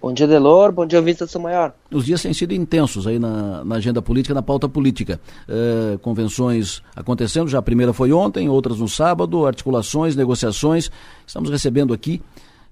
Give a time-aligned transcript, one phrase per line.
[0.00, 0.72] Bom dia, Delor.
[0.72, 1.74] Bom dia, Vista Maior.
[1.90, 5.20] Os dias têm sido intensos aí na, na agenda política, na pauta política.
[5.46, 10.90] É, convenções acontecendo, já a primeira foi ontem, outras no sábado, articulações, negociações.
[11.26, 12.22] Estamos recebendo aqui,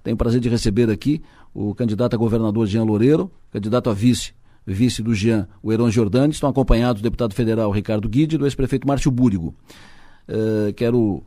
[0.03, 1.21] tenho o prazer de receber aqui
[1.53, 4.33] o candidato a governador Jean Loureiro, candidato a vice,
[4.65, 6.33] vice do Jean, o Heron Jordani.
[6.33, 9.53] Estão acompanhados do deputado federal Ricardo Guide e do ex-prefeito Márcio Búrigo.
[10.27, 11.21] É, quero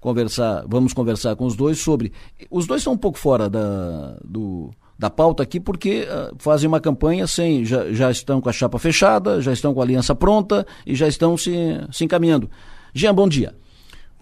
[0.00, 2.12] conversar, vamos conversar com os dois sobre.
[2.50, 6.80] Os dois são um pouco fora da, do da pauta aqui porque uh, fazem uma
[6.80, 10.66] campanha sem já, já estão com a chapa fechada, já estão com a aliança pronta
[10.86, 11.52] e já estão se,
[11.92, 12.50] se encaminhando.
[12.92, 13.54] Jean, bom dia.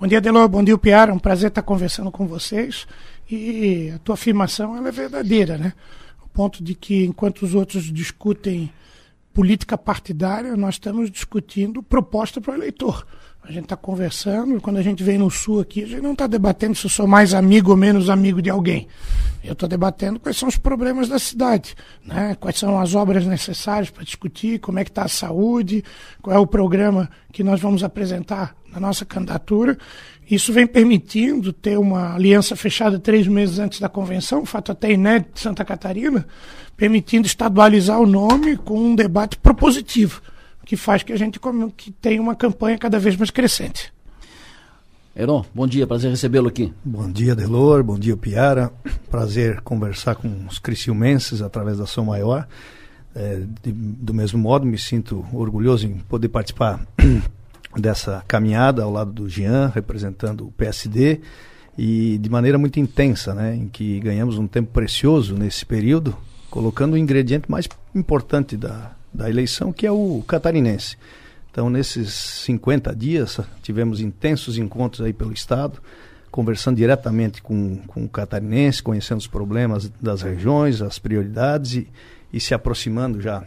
[0.01, 0.49] Bom dia, Delor.
[0.49, 1.15] Bom dia, Piara.
[1.15, 2.87] Um prazer estar conversando com vocês.
[3.31, 5.75] E a tua afirmação ela é verdadeira, né?
[6.25, 8.73] O ponto de que enquanto os outros discutem
[9.33, 13.07] política partidária, nós estamos discutindo proposta para o eleitor.
[13.45, 16.29] A gente está conversando, quando a gente vem no Sul aqui, a gente não está
[16.29, 18.87] debatendo se eu sou mais amigo ou menos amigo de alguém.
[19.43, 21.75] Eu estou debatendo quais são os problemas da cidade,
[22.05, 22.37] né?
[22.39, 25.83] quais são as obras necessárias para discutir, como é que está a saúde,
[26.23, 29.77] qual é o programa que nós vamos apresentar na nossa candidatura.
[30.31, 35.35] Isso vem permitindo ter uma aliança fechada três meses antes da convenção, fato até inédito
[35.35, 36.25] de Santa Catarina,
[36.77, 40.23] permitindo estadualizar o nome com um debate propositivo
[40.65, 41.41] que faz que a gente
[41.77, 43.93] que tenha uma campanha cada vez mais crescente.
[45.15, 46.73] Heron, bom dia, prazer recebê-lo aqui.
[46.83, 48.73] Bom dia, Delor, bom dia, Piara.
[49.11, 52.49] Prazer conversar com os criciumenses através da São Maior.
[53.15, 56.81] É, de, do mesmo modo, me sinto orgulhoso em poder participar
[57.77, 61.21] dessa caminhada ao lado do Jean, representando o PSD,
[61.77, 66.17] e de maneira muito intensa, né, em que ganhamos um tempo precioso nesse período,
[66.49, 70.97] colocando o ingrediente mais importante da, da eleição, que é o catarinense.
[71.51, 72.15] Então, nesses
[72.45, 75.81] 50 dias, tivemos intensos encontros aí pelo Estado,
[76.31, 81.89] conversando diretamente com, com o catarinense, conhecendo os problemas das regiões, as prioridades e,
[82.33, 83.45] e se aproximando já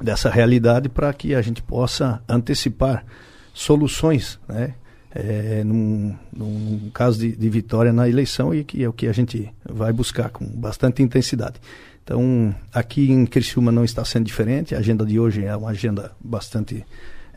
[0.00, 3.04] dessa realidade para que a gente possa antecipar
[3.52, 4.74] soluções, né?
[5.14, 9.12] É, num, num, caso de, de vitória na eleição e que é o que a
[9.12, 11.60] gente vai buscar com bastante intensidade.
[12.04, 14.74] Então, aqui em Criciúma não está sendo diferente.
[14.74, 16.84] A agenda de hoje é uma agenda bastante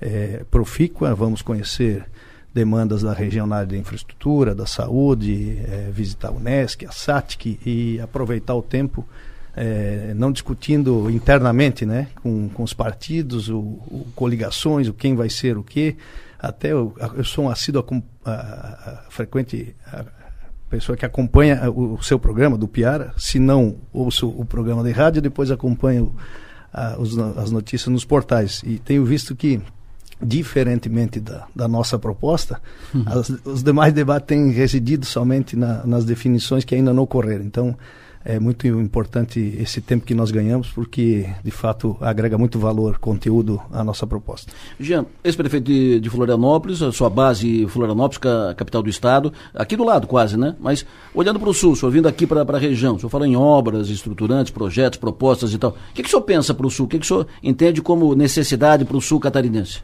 [0.01, 1.13] é, profícua.
[1.13, 2.05] Vamos conhecer
[2.53, 7.59] demandas da região na área da infraestrutura, da saúde, é, visitar o NESC, a SATIC
[7.65, 9.05] e aproveitar o tempo
[9.55, 15.29] é, não discutindo internamente né, com, com os partidos, o, o, coligações, o quem vai
[15.29, 15.95] ser o quê.
[16.37, 17.83] Até eu, eu sou um assíduo
[18.25, 19.75] a, a, a, frequente
[20.75, 24.91] pessoa que acompanha o, o, seu programa do Piara, se não ouço o programa de
[24.91, 26.13] rádio, depois acompanho
[26.73, 28.61] a, os, as notícias nos portais.
[28.63, 29.61] E tenho visto que,
[30.21, 32.61] diferentemente da, da nossa proposta,
[32.93, 33.03] uhum.
[33.07, 37.45] as, os demais debates têm residido somente na, nas definições que ainda não ocorreram.
[37.45, 37.77] Então,
[38.25, 43.61] é muito importante esse tempo que nós ganhamos, porque de fato agrega muito valor, conteúdo
[43.71, 44.51] à nossa proposta.
[44.79, 48.17] Jean, ex-prefeito de, de, Florianópolis, a sua base Florianópolis,
[48.57, 50.55] capital do estado, aqui do lado quase, né?
[50.59, 53.27] Mas olhando para o sul, o senhor vindo aqui para a região, o senhor fala
[53.27, 55.71] em obras, estruturantes, projetos, propostas e tal.
[55.71, 56.87] O que, que o senhor pensa para o sul?
[56.87, 59.81] O que, que o senhor entende como necessidade para o sul catarinense?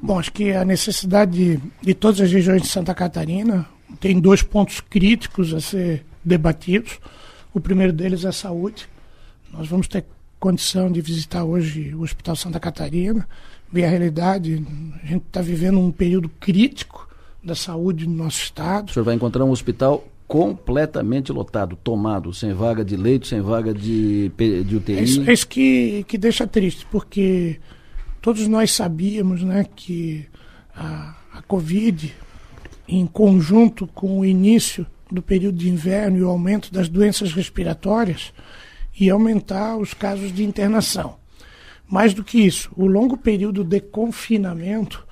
[0.00, 3.66] Bom, acho que a necessidade de, de todas as regiões de Santa Catarina
[3.98, 7.00] tem dois pontos críticos a ser debatidos.
[7.56, 8.86] O primeiro deles é a saúde.
[9.50, 10.04] Nós vamos ter
[10.38, 13.26] condição de visitar hoje o Hospital Santa Catarina,
[13.72, 14.62] ver a realidade.
[15.02, 17.08] A gente está vivendo um período crítico
[17.42, 18.90] da saúde no nosso estado.
[18.90, 23.72] O senhor vai encontrar um hospital completamente lotado, tomado, sem vaga de leito, sem vaga
[23.72, 24.98] de, de UTI.
[24.98, 27.58] É isso, é isso que, que deixa triste, porque
[28.20, 30.26] todos nós sabíamos né, que
[30.74, 32.14] a, a Covid,
[32.86, 38.32] em conjunto com o início do período de inverno e o aumento das doenças respiratórias
[38.98, 41.16] e aumentar os casos de internação.
[41.88, 45.06] Mais do que isso, o longo período de confinamento,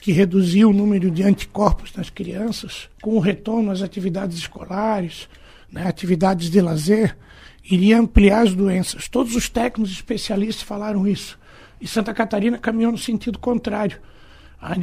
[0.00, 5.28] que reduziu o número de anticorpos nas crianças, com o retorno às atividades escolares,
[5.70, 7.16] né, atividades de lazer,
[7.64, 9.08] iria ampliar as doenças.
[9.08, 11.38] Todos os técnicos especialistas falaram isso.
[11.80, 13.98] E Santa Catarina caminhou no sentido contrário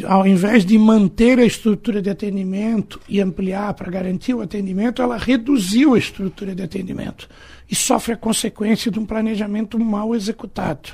[0.05, 5.17] ao invés de manter a estrutura de atendimento e ampliar para garantir o atendimento, ela
[5.17, 7.29] reduziu a estrutura de atendimento
[7.71, 10.89] e sofre a consequência de um planejamento mal executado.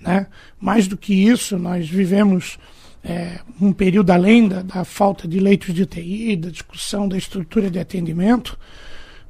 [0.00, 0.26] Né?
[0.58, 2.58] Mais do que isso, nós vivemos
[3.04, 7.70] é, um período além da, da, falta de leitos de UTI, da discussão da estrutura
[7.70, 8.58] de atendimento,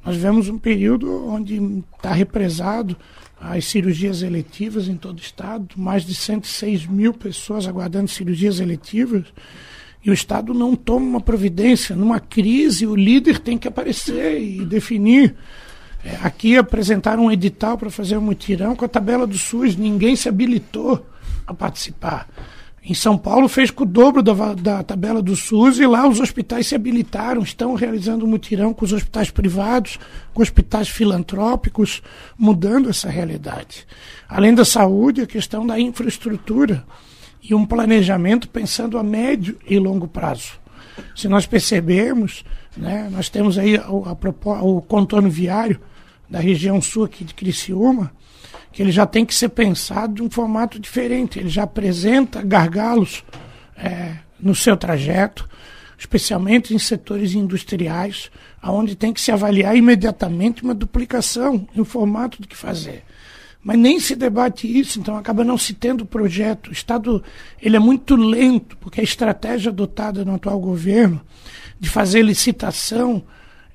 [0.03, 2.95] nós vivemos um período onde está represado
[3.41, 9.25] as cirurgias eletivas em todo o estado, mais de 106 mil pessoas aguardando cirurgias eletivas,
[10.03, 11.95] e o Estado não toma uma providência.
[11.95, 15.35] Numa crise, o líder tem que aparecer e definir
[16.03, 20.15] É, aqui apresentaram um edital para fazer um mutirão com a tabela do SUS, ninguém
[20.15, 21.05] se habilitou
[21.45, 22.27] a participar.
[22.83, 26.19] Em São Paulo fez com o dobro da, da tabela do SUS e lá os
[26.19, 29.99] hospitais se habilitaram, estão realizando um mutirão com os hospitais privados,
[30.33, 32.01] com hospitais filantrópicos,
[32.35, 33.85] mudando essa realidade.
[34.27, 36.83] Além da saúde, a questão da infraestrutura
[37.43, 40.53] e um planejamento pensando a médio e longo prazo.
[41.15, 42.43] Se nós percebermos,
[42.75, 45.79] né, nós temos aí a, o contorno viário
[46.27, 48.11] da região sul aqui de Criciúma,
[48.71, 51.39] que ele já tem que ser pensado de um formato diferente.
[51.39, 53.23] Ele já apresenta gargalos
[53.75, 55.47] é, no seu trajeto,
[55.97, 58.31] especialmente em setores industriais,
[58.61, 63.03] aonde tem que se avaliar imediatamente uma duplicação em formato do que fazer.
[63.63, 66.69] Mas nem se debate isso, então acaba não se tendo projeto.
[66.69, 67.23] O Estado
[67.61, 71.21] ele é muito lento, porque a estratégia adotada no atual governo
[71.79, 73.23] de fazer licitação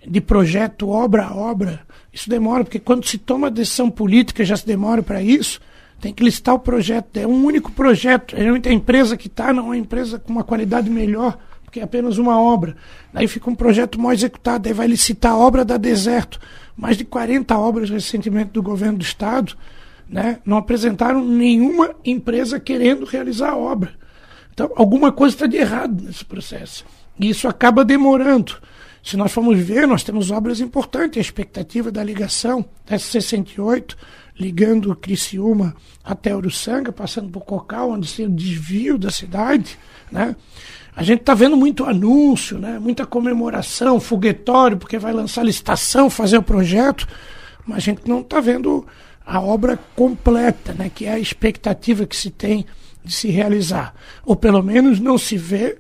[0.05, 1.86] de projeto obra a obra
[2.17, 5.61] isso demora, porque quando se toma decisão política, já se demora para isso,
[6.01, 7.15] tem que listar o projeto.
[7.19, 8.35] É um único projeto.
[8.35, 12.17] A empresa que está não é uma empresa com uma qualidade melhor, porque é apenas
[12.17, 12.75] uma obra.
[13.13, 16.41] Daí fica um projeto mal executado, daí vai licitar a obra da Deserto.
[16.75, 19.55] Mais de 40 obras recentemente do governo do Estado
[20.09, 23.93] né, não apresentaram nenhuma empresa querendo realizar a obra.
[24.55, 26.83] Então, alguma coisa está de errado nesse processo.
[27.21, 28.57] E isso acaba demorando.
[29.07, 33.95] Se nós formos ver, nós temos obras importantes, a expectativa da ligação da S68,
[34.37, 39.79] ligando Criciúma até Uruçanga, passando por Cocal, onde tem o desvio da cidade,
[40.11, 40.35] né?
[40.97, 42.81] A gente está vendo muito anúncio, né?
[42.81, 47.07] muita comemoração, foguetório, porque vai lançar licitação, fazer o projeto,
[47.65, 48.85] mas a gente não está vendo
[49.25, 50.91] a obra completa, né?
[50.93, 52.67] que é a expectativa que se tem
[53.05, 53.95] de se realizar.
[54.25, 55.79] Ou pelo menos não se vê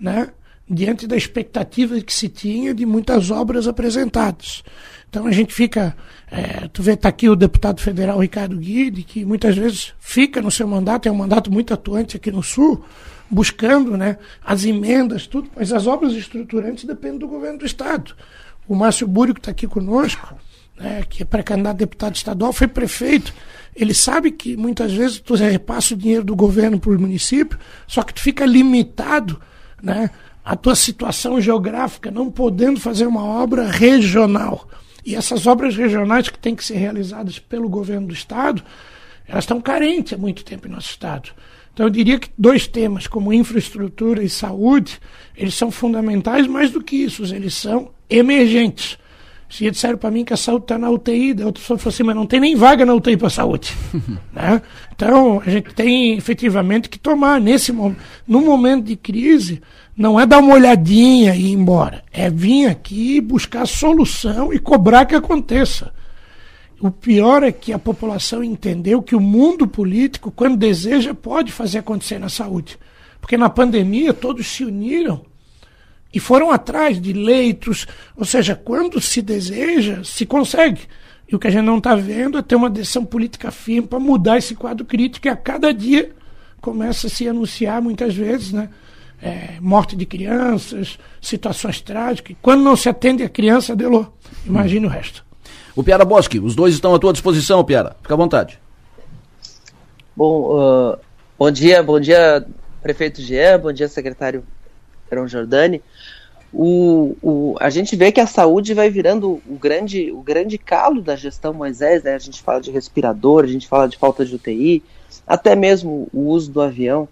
[0.00, 0.28] né?
[0.68, 4.62] Diante da expectativa que se tinha de muitas obras apresentadas.
[5.08, 5.96] Então a gente fica.
[6.30, 10.50] É, tu vê, está aqui o deputado federal Ricardo Guide, que muitas vezes fica no
[10.50, 12.84] seu mandato, é um mandato muito atuante aqui no Sul,
[13.30, 18.14] buscando né, as emendas, tudo, mas as obras estruturantes dependem do governo do Estado.
[18.68, 20.34] O Márcio Búrio, que está aqui conosco,
[20.78, 23.32] né, que é pré-candidato deputado estadual, foi prefeito.
[23.74, 28.02] Ele sabe que muitas vezes tu repassa o dinheiro do governo para o município, só
[28.02, 29.40] que tu fica limitado
[29.82, 30.10] né,
[30.48, 34.66] a tua situação geográfica, não podendo fazer uma obra regional.
[35.04, 38.62] E essas obras regionais que têm que ser realizadas pelo governo do Estado,
[39.26, 41.32] elas estão carentes há muito tempo em nosso Estado.
[41.74, 44.98] Então eu diria que dois temas, como infraestrutura e saúde,
[45.36, 48.96] eles são fundamentais, mais do que isso, eles são emergentes.
[49.50, 52.02] Se disseram para mim que a saúde está na UTI, da outra pessoa falou assim,
[52.04, 53.74] mas não tem nem vaga na UTI para a saúde.
[54.32, 54.62] né?
[54.94, 59.60] Então, a gente tem efetivamente que tomar, nesse no momento de crise,
[59.98, 62.04] não é dar uma olhadinha e ir embora.
[62.12, 65.92] É vir aqui buscar solução e cobrar que aconteça.
[66.80, 71.78] O pior é que a população entendeu que o mundo político, quando deseja, pode fazer
[71.78, 72.78] acontecer na saúde.
[73.20, 75.22] Porque na pandemia todos se uniram
[76.14, 77.84] e foram atrás de leitos.
[78.16, 80.82] Ou seja, quando se deseja, se consegue.
[81.28, 83.98] E o que a gente não está vendo é ter uma decisão política firme para
[83.98, 86.12] mudar esse quadro crítico que a cada dia
[86.60, 88.70] começa a se anunciar muitas vezes, né?
[89.22, 92.36] É, morte de crianças, situações trágicas.
[92.40, 94.06] Quando não se atende a criança, Delô,
[94.46, 94.88] imagine hum.
[94.88, 95.24] o resto.
[95.74, 97.96] O Piara Bosque, os dois estão à tua disposição, Piara.
[98.02, 98.58] Fica à vontade.
[100.16, 100.98] Bom, uh,
[101.38, 102.44] bom dia, bom dia,
[102.82, 104.44] prefeito Jean, bom dia, secretário
[105.08, 105.80] Perão Jordani.
[106.52, 111.02] O, o, a gente vê que a saúde vai virando o grande, o grande calo
[111.02, 112.14] da gestão Moisés, né?
[112.14, 114.82] A gente fala de respirador, a gente fala de falta de UTI,
[115.26, 117.06] até mesmo o uso do avião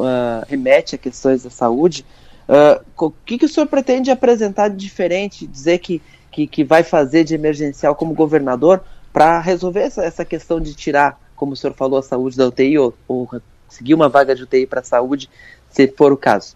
[0.00, 2.04] uh, remete a questões da saúde.
[2.48, 6.00] Uh, o que, que o senhor pretende apresentar de diferente, dizer que,
[6.30, 11.20] que, que vai fazer de emergencial como governador para resolver essa, essa questão de tirar,
[11.34, 13.28] como o senhor falou, a saúde da UTI ou, ou
[13.66, 15.28] conseguir uma vaga de UTI para a saúde,
[15.70, 16.54] se for o caso?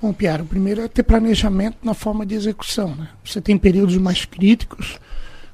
[0.00, 2.94] Bom, Piara, o primeiro é ter planejamento na forma de execução.
[2.94, 3.08] Né?
[3.24, 4.98] Você tem períodos mais críticos,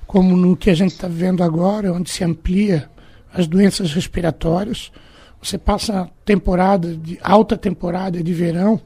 [0.07, 2.90] como no que a gente está vendo agora, onde se amplia
[3.33, 4.90] as doenças respiratórias.
[5.42, 8.80] Você passa temporada de alta temporada de verão,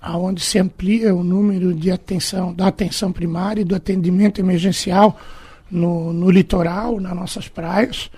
[0.00, 5.18] aonde se amplia o número de atenção da atenção primária e do atendimento emergencial
[5.70, 8.10] no, no litoral, nas nossas praias.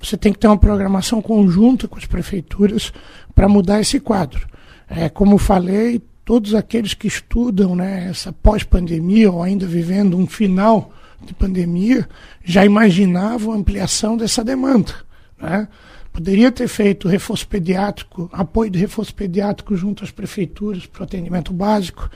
[0.00, 2.92] Você tem que ter uma programação conjunta com as prefeituras
[3.34, 4.46] para mudar esse quadro.
[4.88, 10.92] É, como falei, todos aqueles que estudam né, essa pós-pandemia ou ainda vivendo um final
[11.22, 12.08] de pandemia
[12.42, 14.92] já imaginavam a ampliação dessa demanda.
[15.38, 15.68] Né?
[16.12, 21.52] Poderia ter feito reforço pediátrico, apoio de reforço pediátrico junto às prefeituras para o atendimento
[21.52, 22.10] básico.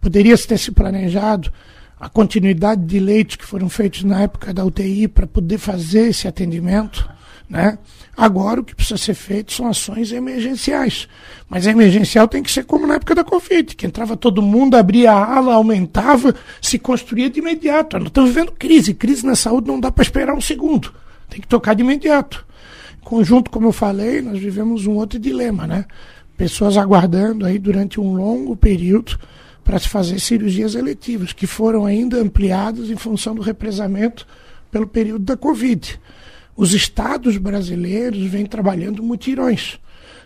[0.00, 1.52] Poderia ter se planejado
[1.98, 6.26] a continuidade de leitos que foram feitos na época da UTI para poder fazer esse
[6.26, 7.08] atendimento.
[7.48, 7.78] Né?
[8.16, 11.06] Agora o que precisa ser feito são ações emergenciais.
[11.48, 15.12] Mas emergencial tem que ser como na época da Covid, que entrava todo mundo, abria
[15.12, 17.98] a ala, aumentava, se construía de imediato.
[17.98, 18.94] Nós estamos vivendo crise.
[18.94, 20.92] Crise na saúde não dá para esperar um segundo.
[21.28, 22.44] Tem que tocar de imediato.
[23.04, 25.84] Conjunto, como eu falei, nós vivemos um outro dilema, né?
[26.36, 29.18] Pessoas aguardando aí durante um longo período
[29.62, 34.26] para se fazer cirurgias eletivas, que foram ainda ampliadas em função do represamento
[34.70, 36.00] pelo período da Covid.
[36.56, 39.78] Os estados brasileiros vêm trabalhando mutirões.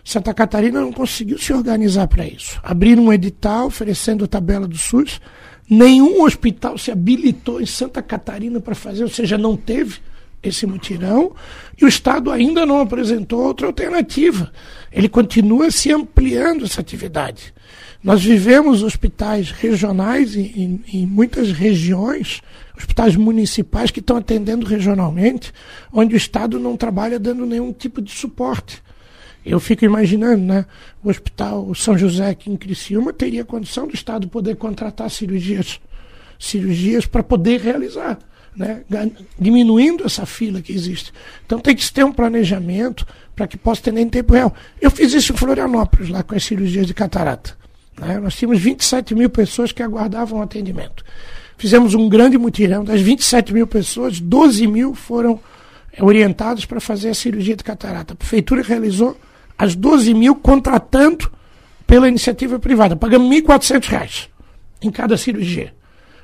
[0.03, 2.59] Santa Catarina não conseguiu se organizar para isso.
[2.63, 5.19] Abriram um edital oferecendo a tabela do SUS.
[5.69, 9.99] Nenhum hospital se habilitou em Santa Catarina para fazer, ou seja, não teve
[10.41, 11.35] esse mutirão.
[11.79, 14.51] E o Estado ainda não apresentou outra alternativa.
[14.91, 17.53] Ele continua se ampliando essa atividade.
[18.01, 22.41] Nós vivemos hospitais regionais em, em, em, muitas regiões,
[22.77, 25.51] hospitais municipais que estão atendendo regionalmente,
[25.91, 28.81] onde o Estado não trabalha dando nenhum tipo de suporte.
[29.45, 30.65] Eu fico imaginando, né?
[31.03, 35.79] O Hospital São José aqui em Criciúma teria condição do Estado poder contratar cirurgias,
[36.37, 38.17] cirurgias para poder realizar.
[38.55, 38.81] Né,
[39.39, 41.13] diminuindo essa fila que existe.
[41.45, 44.53] Então tem que ter um planejamento para que possa atender em tempo real.
[44.81, 47.55] Eu fiz isso em Florianópolis, lá com as cirurgias de catarata.
[47.97, 48.19] Né?
[48.19, 51.05] Nós tínhamos 27 mil pessoas que aguardavam atendimento.
[51.57, 52.83] Fizemos um grande mutirão.
[52.83, 55.39] Das 27 mil pessoas, 12 mil foram
[55.91, 58.13] eh, orientados para fazer a cirurgia de catarata.
[58.13, 59.17] A prefeitura realizou
[59.57, 61.29] as 12 mil contratando
[61.85, 62.95] pela iniciativa privada.
[62.95, 64.27] Pagamos R$ 1.400
[64.81, 65.73] em cada cirurgia.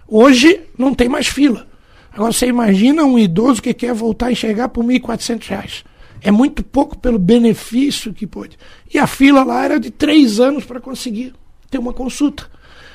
[0.07, 1.67] Hoje não tem mais fila.
[2.15, 5.83] Agora você imagina um idoso que quer voltar a enxergar por R$ 1.400.
[6.21, 8.57] É muito pouco pelo benefício que pode.
[8.91, 11.33] E a fila lá era de três anos para conseguir
[11.69, 12.49] ter uma consulta.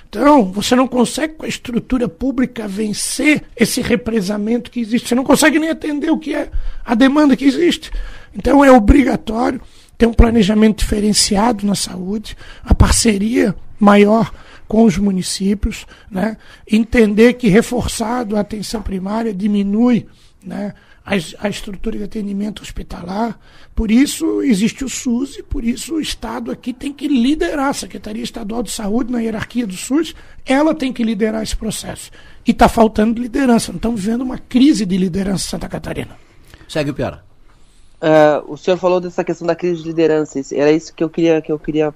[0.08, 5.08] Então, você não consegue com a estrutura pública vencer esse represamento que existe.
[5.08, 6.50] Você não consegue nem atender o que é
[6.84, 7.90] a demanda que existe.
[8.34, 9.60] Então, é obrigatório
[9.98, 12.34] ter um planejamento diferenciado na saúde,
[12.64, 14.30] a parceria maior
[14.68, 16.36] com os municípios, né?
[16.70, 20.06] entender que reforçado a atenção primária diminui
[20.44, 20.74] né?
[21.04, 23.36] a, a estrutura de atendimento hospitalar.
[23.74, 27.74] Por isso existe o SUS e por isso o Estado aqui tem que liderar a
[27.74, 30.14] Secretaria Estadual de Saúde na hierarquia do SUS,
[30.46, 32.12] ela tem que liderar esse processo.
[32.46, 33.72] E está faltando liderança.
[33.72, 36.16] Estamos vivendo uma crise de liderança em Santa Catarina.
[36.68, 37.24] Segue o Piara.
[38.00, 40.40] Uh, o senhor falou dessa questão da crise de liderança.
[40.54, 41.92] Era isso que eu queria, que eu queria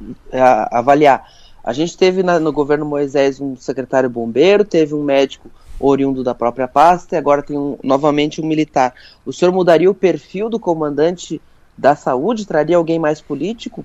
[0.00, 1.28] uh, avaliar.
[1.62, 6.34] A gente teve na, no governo Moisés um secretário bombeiro, teve um médico oriundo da
[6.34, 8.94] própria pasta, e agora tem um, novamente um militar.
[9.24, 11.40] O senhor mudaria o perfil do comandante
[11.76, 12.46] da saúde?
[12.46, 13.84] Traria alguém mais político?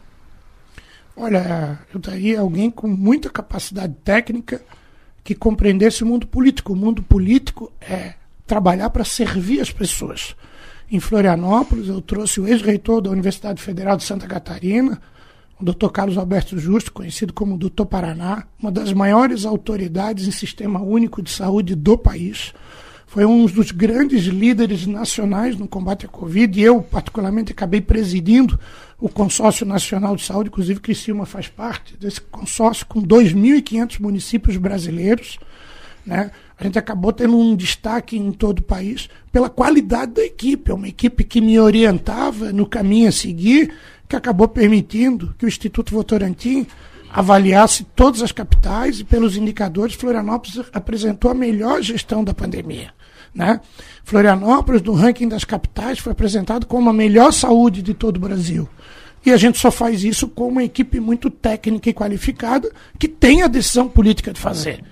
[1.16, 4.62] Olha, eu daria alguém com muita capacidade técnica
[5.24, 6.74] que compreendesse o mundo político.
[6.74, 8.14] O mundo político é
[8.48, 10.36] trabalhar para servir as pessoas.
[10.92, 15.00] Em Florianópolis, eu trouxe o ex-reitor da Universidade Federal de Santa Catarina,
[15.60, 15.90] o Dr.
[15.90, 17.86] Carlos Alberto Justo, conhecido como Dr.
[17.86, 22.54] Paraná, uma das maiores autoridades em sistema único de saúde do país.
[23.06, 28.58] Foi um dos grandes líderes nacionais no combate à Covid e eu, particularmente, acabei presidindo
[29.00, 35.40] o Consórcio Nacional de Saúde, inclusive Criciúma faz parte desse consórcio, com 2.500 municípios brasileiros.
[36.06, 36.32] Né?
[36.58, 40.72] A gente acabou tendo um destaque em todo o país pela qualidade da equipe.
[40.72, 43.74] É uma equipe que me orientava no caminho a seguir
[44.10, 46.66] que acabou permitindo que o Instituto Votorantim
[47.12, 52.92] avaliasse todas as capitais e pelos indicadores Florianópolis apresentou a melhor gestão da pandemia.
[53.34, 53.62] Né?
[54.04, 58.68] Florianópolis, no ranking das capitais, foi apresentado como a melhor saúde de todo o Brasil.
[59.24, 63.44] E a gente só faz isso com uma equipe muito técnica e qualificada que tem
[63.44, 64.84] a decisão política de fazer.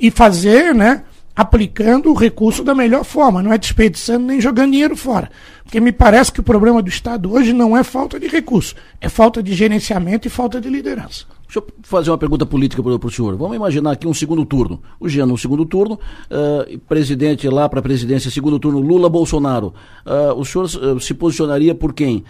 [0.00, 1.04] E fazer, né,
[1.36, 5.30] aplicando o recurso da melhor forma, não é desperdiçando nem jogando dinheiro fora.
[5.62, 9.08] Porque me parece que o problema do Estado hoje não é falta de recurso, é
[9.08, 11.35] falta de gerenciamento e falta de liderança.
[11.46, 13.36] Deixa eu fazer uma pergunta política para o senhor.
[13.36, 14.82] Vamos imaginar aqui um segundo turno.
[14.98, 19.72] O Jean no segundo turno, uh, presidente lá para a presidência, segundo turno, Lula Bolsonaro.
[20.04, 22.24] Uh, o senhor uh, se posicionaria por quem?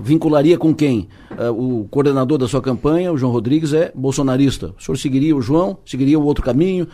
[0.00, 1.08] vincularia com quem?
[1.56, 4.74] o coordenador da sua campanha, o João Rodrigues, é bolsonarista.
[4.78, 5.78] O senhor seguiria o João?
[5.86, 6.86] Seguiria o outro caminho?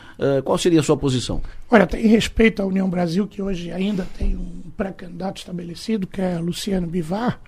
[0.45, 1.41] qual seria a sua posição?
[1.71, 6.39] Olha, tem respeito à União Brasil, que hoje ainda tem um pré-candidato estabelecido, que é
[6.39, 7.41] Luciano Bivar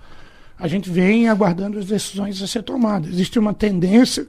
[0.59, 3.09] a gente vem aguardando as decisões a ser tomadas.
[3.11, 4.27] Existe uma tendência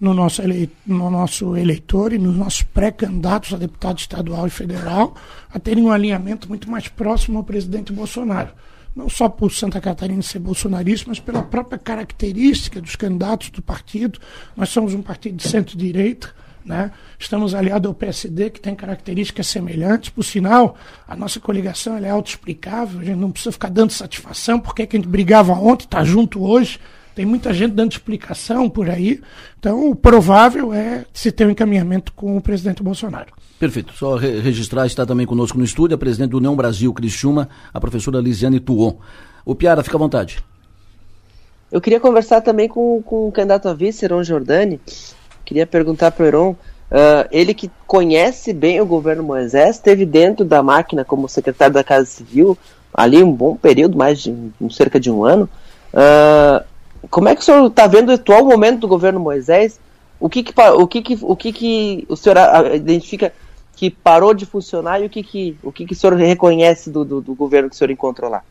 [0.00, 5.14] no nosso, ele, no nosso eleitor e nos nossos pré-candidatos a deputado estadual e federal
[5.52, 8.50] a terem um alinhamento muito mais próximo ao presidente Bolsonaro.
[8.94, 14.18] Não só por Santa Catarina ser bolsonarista, mas pela própria característica dos candidatos do partido.
[14.56, 16.34] Nós somos um partido de centro-direita,
[16.68, 16.92] Né?
[17.18, 20.10] Estamos aliados ao PSD, que tem características semelhantes.
[20.10, 20.76] Por sinal,
[21.08, 25.00] a nossa coligação é autoexplicável, a gente não precisa ficar dando satisfação, porque que a
[25.00, 26.78] gente brigava ontem, está junto hoje.
[27.14, 29.20] Tem muita gente dando explicação por aí.
[29.58, 33.32] Então, o provável é se ter um encaminhamento com o presidente Bolsonaro.
[33.58, 33.94] Perfeito.
[33.94, 37.80] Só re registrar, está também conosco no estúdio a presidente do União Brasil Criciúma, a
[37.80, 38.98] professora Lisiane Tuon.
[39.42, 40.44] O Piara, fica à vontade.
[41.72, 44.80] Eu queria conversar também com, com o candidato a vice, Heron Jordani.
[45.48, 50.44] Queria perguntar para o Heron, uh, ele que conhece bem o governo Moisés, esteve dentro
[50.44, 52.58] da máquina como secretário da Casa Civil,
[52.92, 55.48] ali um bom período, mais de um, cerca de um ano.
[55.90, 56.62] Uh,
[57.08, 59.80] como é que o senhor está vendo o atual momento do governo Moisés?
[60.20, 62.36] O que, que o que, que, o que, que o senhor
[62.74, 63.32] identifica
[63.74, 67.06] que parou de funcionar e o que, que, o, que, que o senhor reconhece do,
[67.06, 68.42] do, do governo que o senhor encontrou lá?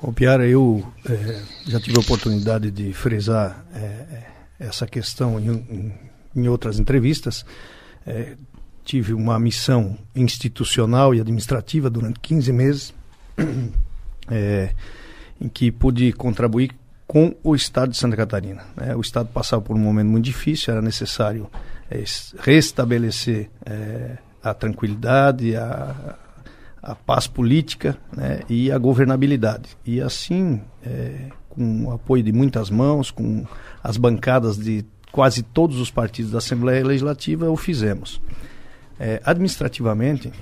[0.00, 5.92] Bom, Piara, eu é, já tive a oportunidade de frisar é, essa questão em,
[6.34, 7.44] em, outras entrevistas.
[8.06, 8.36] É,
[8.84, 12.94] tive uma missão institucional e administrativa durante 15 meses,
[15.40, 16.72] em que pude contribuir
[17.06, 18.64] com o Estado de Santa Catarina.
[18.76, 18.94] Né?
[18.96, 21.50] O Estado passava por um momento muito difícil, era necessário
[21.90, 22.02] é,
[22.38, 26.16] restabelecer é, a tranquilidade, a,
[26.82, 28.40] a paz política né?
[28.48, 29.76] e a governabilidade.
[29.84, 33.44] E assim, é, com o apoio de muitas mãos, com
[33.82, 38.20] as bancadas de quase todos os partidos da Assembleia Legislativa, o fizemos.
[38.98, 40.32] É, administrativamente,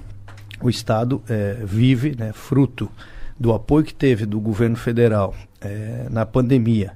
[0.63, 2.91] o Estado é, vive, né, fruto
[3.39, 6.93] do apoio que teve do governo federal é, na pandemia,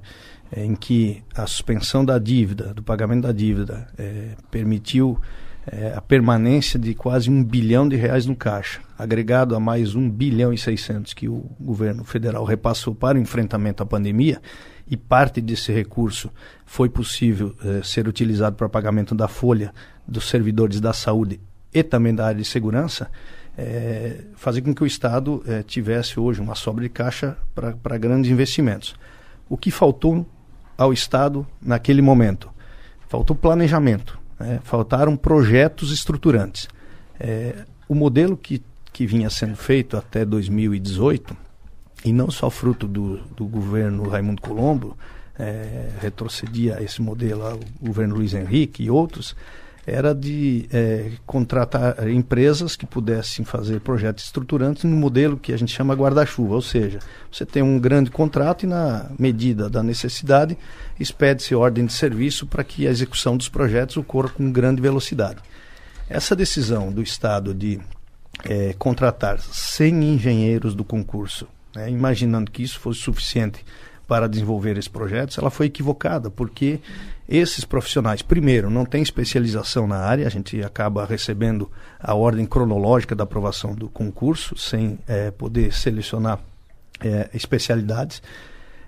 [0.51, 5.21] é, em que a suspensão da dívida, do pagamento da dívida, é, permitiu
[5.67, 10.09] é, a permanência de quase um bilhão de reais no caixa, agregado a mais um
[10.09, 14.41] bilhão e seiscentos que o governo federal repassou para o enfrentamento à pandemia,
[14.89, 16.31] e parte desse recurso
[16.65, 19.75] foi possível é, ser utilizado para pagamento da folha
[20.07, 21.41] dos servidores da saúde
[21.75, 23.11] e também da área de segurança,
[23.59, 28.31] é, fazer com que o Estado é, tivesse hoje uma sobra de caixa para grandes
[28.31, 28.95] investimentos.
[29.49, 30.25] O que faltou
[30.79, 32.51] ao Estado naquele momento?
[33.09, 34.61] Faltou planejamento, né?
[34.63, 36.69] faltaram projetos estruturantes.
[37.19, 41.37] É, o modelo que, que vinha sendo feito até 2018,
[42.05, 44.97] e não só fruto do, do governo Raimundo Colombo,
[45.39, 49.37] é, retrocedia esse modelo ao governo Luiz Henrique e outros,
[49.87, 55.73] era de é, contratar empresas que pudessem fazer projetos estruturantes no modelo que a gente
[55.73, 56.99] chama guarda-chuva, ou seja,
[57.31, 60.59] você tem um grande contrato e na medida da necessidade
[60.99, 65.39] expede-se ordem de serviço para que a execução dos projetos ocorra com grande velocidade.
[66.09, 67.81] Essa decisão do Estado de
[68.45, 73.65] é, contratar 100 engenheiros do concurso, né, imaginando que isso fosse suficiente
[74.07, 76.81] para desenvolver esses projetos, ela foi equivocada, porque
[77.29, 83.17] esses profissionais, primeiro, não têm especialização na área, a gente acaba recebendo a ordem cronológica
[83.17, 86.39] da aprovação do concurso, sem é, poder selecionar
[87.01, 88.23] é, especialidades.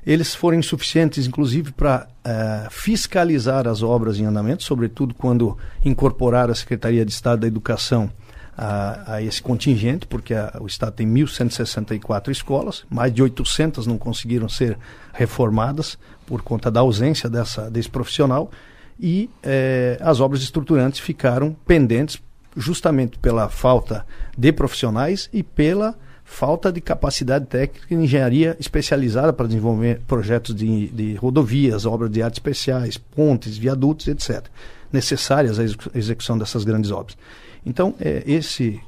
[0.07, 6.54] Eles foram insuficientes, inclusive, para é, fiscalizar as obras em andamento, sobretudo quando incorporar a
[6.54, 8.11] Secretaria de Estado da Educação
[8.59, 13.97] a, a esse contingente, porque a, o Estado tem 1.164 escolas, mais de 800 não
[13.97, 14.77] conseguiram ser
[15.12, 18.51] reformadas por conta da ausência dessa, desse profissional,
[18.99, 22.21] e eh, as obras estruturantes ficaram pendentes
[22.57, 24.05] justamente pela falta
[24.37, 30.88] de profissionais e pela falta de capacidade técnica e engenharia especializada para desenvolver projetos de,
[30.88, 34.44] de rodovias, obras de arte especiais, pontes, viadutos, etc.,
[34.92, 35.62] necessárias à
[35.94, 37.16] execução dessas grandes obras.
[37.64, 38.81] Então, é, esse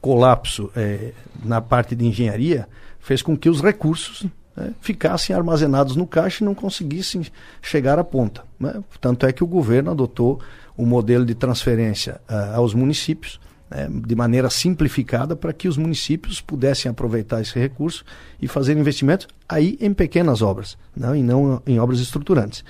[0.00, 1.12] colapso é,
[1.44, 6.46] na parte de engenharia fez com que os recursos né, ficassem armazenados no caixa e
[6.46, 7.26] não conseguissem
[7.62, 8.44] chegar à ponta.
[8.58, 8.82] Né?
[9.00, 10.40] Tanto é que o governo adotou
[10.76, 16.40] o modelo de transferência uh, aos municípios né, de maneira simplificada para que os municípios
[16.40, 18.04] pudessem aproveitar esse recurso
[18.40, 22.64] e fazer investimentos aí em pequenas obras, não, e não em obras estruturantes.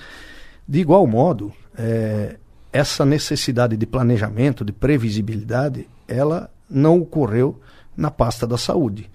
[0.69, 2.37] De igual modo, é,
[2.73, 7.61] essa necessidade de planejamento, de previsibilidade, ela não ocorreu
[7.97, 9.11] na pasta da saúde.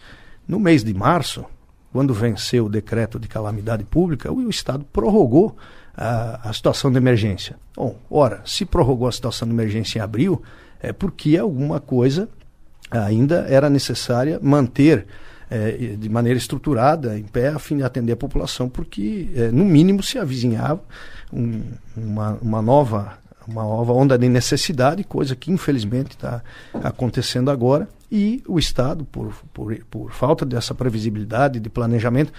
[0.48, 1.46] No mês de março,
[1.92, 5.56] quando venceu o decreto de calamidade pública, o Estado prorrogou
[5.96, 7.56] a, a situação de emergência.
[7.76, 10.42] Bom, ora, se prorrogou a situação de emergência em abril,
[10.82, 12.28] é porque alguma coisa
[12.92, 15.08] ainda era necessária manter
[15.50, 19.64] é, de maneira estruturada, em pé, a fim de atender a população, porque, é, no
[19.64, 20.82] mínimo, se avizinhava
[21.32, 21.62] um,
[21.96, 28.44] uma, uma nova uma nova onda de necessidade, coisa que infelizmente está acontecendo agora, e
[28.48, 32.32] o Estado, por, por, por falta dessa previsibilidade de planejamento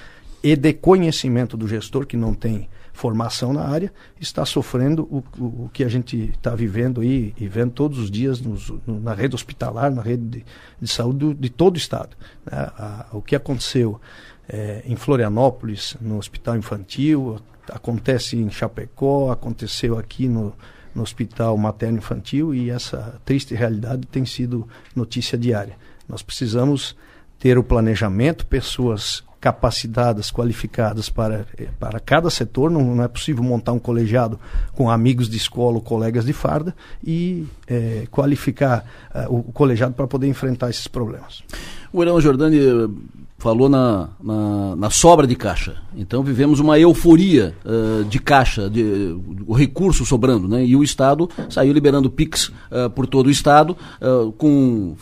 [0.42, 5.64] e de conhecimento do gestor que não tem formação na área, está sofrendo o, o,
[5.64, 9.12] o que a gente está vivendo aí e vendo todos os dias nos, no, na
[9.12, 10.44] rede hospitalar, na rede de,
[10.80, 12.16] de saúde do, de todo o estado.
[12.44, 12.56] Né?
[12.56, 14.00] A, o que aconteceu
[14.48, 17.38] é, em Florianópolis, no hospital infantil,
[17.68, 20.54] acontece em Chapecó, aconteceu aqui no,
[20.96, 25.76] no hospital materno-infantil e essa triste realidade tem sido notícia diária.
[26.08, 26.96] Nós precisamos
[27.38, 31.46] ter o planejamento, pessoas capacitadas, qualificadas para,
[31.78, 32.70] para cada setor.
[32.70, 34.40] Não, não, é possível montar um colegiado
[34.72, 40.06] com amigos de escola ou colegas de farda e é, qualificar uh, o colegiado para
[40.06, 41.44] poder enfrentar esses problemas.
[41.92, 42.88] O Irão Jordani eh,
[43.38, 45.76] falou na, na, na, sobra de caixa.
[45.94, 49.14] Então vivemos uma euforia uh, de caixa, de,
[49.46, 50.64] o recurso sobrando, né?
[50.64, 54.96] E o Estado saiu liberando PIX uh, por todo o Estado, uh, com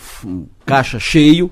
[0.66, 1.51] caixa cheio,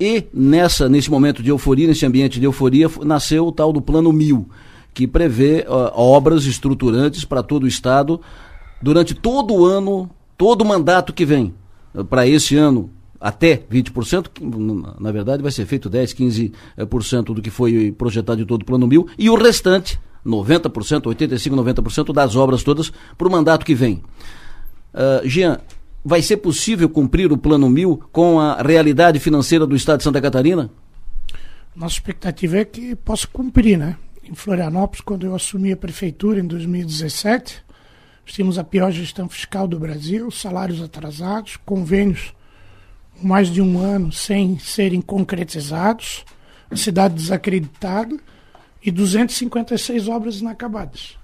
[0.00, 4.12] e nessa, nesse momento de euforia, nesse ambiente de euforia, nasceu o tal do Plano
[4.12, 4.48] Mil,
[4.94, 8.20] que prevê obras estruturantes para todo o Estado
[8.80, 11.52] durante todo o ano, todo o mandato que vem.
[12.08, 17.50] Para esse ano, até 20%, que, na verdade vai ser feito 10, 15% do que
[17.50, 22.62] foi projetado de todo o Plano Mil, e o restante, 90%, 85%, 90% das obras
[22.62, 24.02] todas, para o mandato que vem.
[24.94, 25.60] Uh, Jean,
[26.04, 30.20] vai ser possível cumprir o Plano Mil com a realidade financeira do Estado de Santa
[30.20, 30.70] Catarina?
[31.74, 33.96] Nossa expectativa é que possa cumprir, né?
[34.24, 37.64] Em Florianópolis, quando eu assumi a prefeitura em 2017,
[38.26, 42.34] tínhamos a pior gestão fiscal do Brasil, salários atrasados, convênios
[43.22, 46.24] mais de um ano sem serem concretizados,
[46.70, 48.16] a cidade desacreditada
[48.82, 51.16] e 256 obras inacabadas.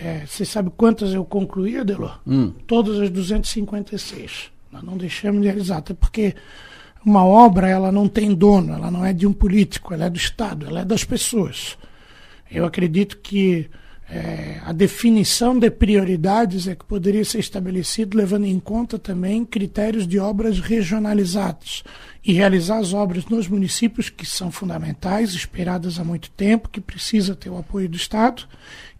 [0.00, 2.18] É, você sabe quantas eu concluí, Adelor?
[2.26, 2.52] Hum.
[2.66, 4.50] Todas as 256.
[4.70, 6.34] Nós não deixamos de realizar, até porque
[7.04, 10.16] uma obra ela não tem dono, ela não é de um político, ela é do
[10.16, 11.76] Estado, ela é das pessoas.
[12.50, 13.68] Eu acredito que
[14.14, 20.06] é, a definição de prioridades é que poderia ser estabelecido levando em conta também critérios
[20.06, 21.82] de obras regionalizadas
[22.22, 27.34] e realizar as obras nos municípios que são fundamentais, esperadas há muito tempo, que precisa
[27.34, 28.46] ter o apoio do Estado,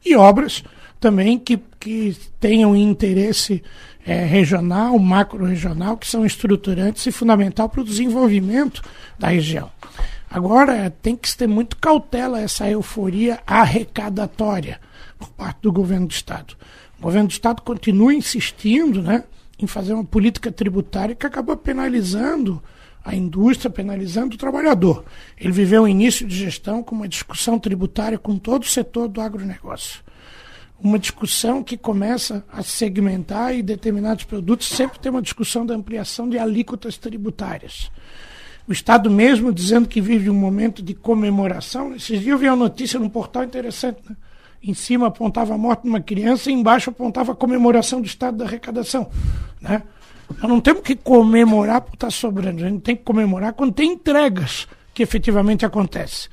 [0.03, 0.65] e obras
[0.99, 3.63] também que, que tenham interesse
[4.07, 8.81] é, regional, macro-regional, que são estruturantes e fundamental para o desenvolvimento
[9.19, 9.71] da região.
[10.33, 14.81] Agora, tem que ter muito cautela essa euforia arrecadatória
[15.19, 16.57] por parte do governo do Estado.
[16.99, 19.25] O governo do Estado continua insistindo né,
[19.59, 22.63] em fazer uma política tributária que acaba penalizando
[23.05, 25.05] a indústria, penalizando o trabalhador.
[25.39, 29.21] Ele viveu o início de gestão com uma discussão tributária com todo o setor do
[29.21, 30.03] agronegócio
[30.83, 36.29] uma discussão que começa a segmentar e determinados produtos sempre tem uma discussão da ampliação
[36.29, 37.89] de alíquotas tributárias.
[38.67, 41.95] O Estado mesmo dizendo que vive um momento de comemoração.
[41.95, 43.99] Esses dias eu vi uma notícia num portal interessante.
[44.09, 44.17] Né?
[44.63, 48.37] Em cima apontava a morte de uma criança e embaixo apontava a comemoração do Estado
[48.37, 49.11] da arrecadação.
[49.61, 49.83] Né?
[50.41, 53.93] Nós não temos que comemorar por estar sobrando, a gente tem que comemorar quando tem
[53.93, 56.31] entregas que efetivamente acontecem.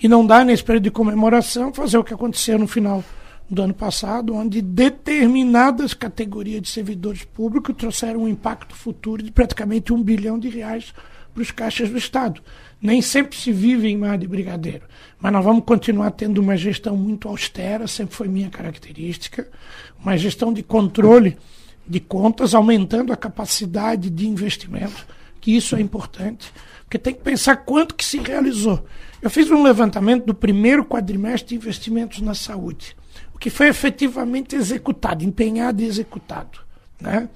[0.00, 3.02] E não dá, nesse período de comemoração, fazer o que aconteceu no final
[3.48, 9.92] do ano passado, onde determinadas categorias de servidores públicos trouxeram um impacto futuro de praticamente
[9.92, 10.92] um bilhão de reais
[11.32, 12.40] para os caixas do Estado.
[12.80, 14.82] Nem sempre se vive em mar de brigadeiro,
[15.20, 19.48] mas nós vamos continuar tendo uma gestão muito austera, sempre foi minha característica,
[20.00, 21.36] uma gestão de controle
[21.86, 25.06] de contas, aumentando a capacidade de investimento,
[25.40, 26.52] que isso é importante,
[26.84, 28.84] porque tem que pensar quanto que se realizou.
[29.20, 32.96] Eu fiz um levantamento do primeiro quadrimestre de investimentos na saúde
[33.42, 36.60] que foi efetivamente executado, empenhado e executado.
[37.00, 37.28] Né?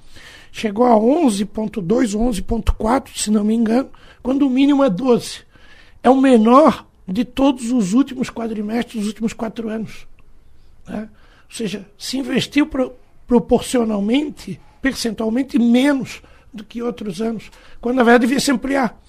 [0.51, 3.89] Chegou a 11,2, 11,4, se não me engano,
[4.23, 5.41] quando o mínimo é 12.
[6.01, 10.07] É o menor de todos os últimos quadrimestres dos últimos quatro anos.
[10.87, 11.09] Né?
[11.49, 12.93] Ou seja, se investiu pro,
[13.25, 16.21] proporcionalmente, percentualmente, menos
[16.53, 18.99] do que outros anos, quando na verdade devia se ampliar.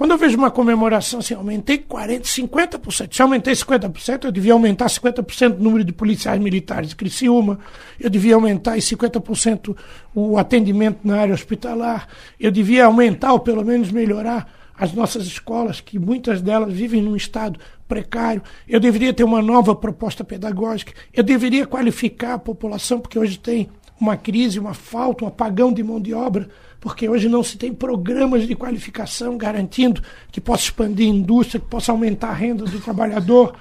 [0.00, 3.14] Quando eu vejo uma comemoração assim, aumentei 40%, 50%.
[3.14, 7.58] Se aumentei 50%, eu devia aumentar 50% o número de policiais militares de Criciúma,
[8.00, 9.76] eu devia aumentar em 50%
[10.14, 12.08] o atendimento na área hospitalar,
[12.40, 17.14] eu devia aumentar ou pelo menos melhorar as nossas escolas, que muitas delas vivem num
[17.14, 18.42] estado precário.
[18.66, 23.68] Eu deveria ter uma nova proposta pedagógica, eu deveria qualificar a população, porque hoje tem
[24.00, 26.48] uma crise, uma falta, um apagão de mão de obra
[26.80, 31.66] porque hoje não se tem programas de qualificação garantindo que possa expandir a indústria, que
[31.66, 33.54] possa aumentar a renda do trabalhador.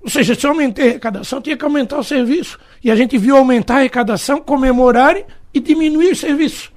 [0.00, 2.58] Ou seja, se eu aumentei a arrecadação, tinha que aumentar o serviço.
[2.82, 5.16] E a gente viu aumentar a arrecadação, comemorar
[5.52, 6.72] e diminuir o serviço.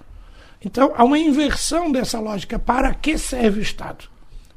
[0.63, 2.57] Então, há uma inversão dessa lógica.
[2.57, 4.05] Para que serve o Estado?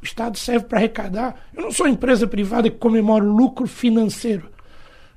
[0.01, 1.37] O Estado serve para arrecadar.
[1.55, 4.49] Eu não sou empresa privada que comemora lucro financeiro.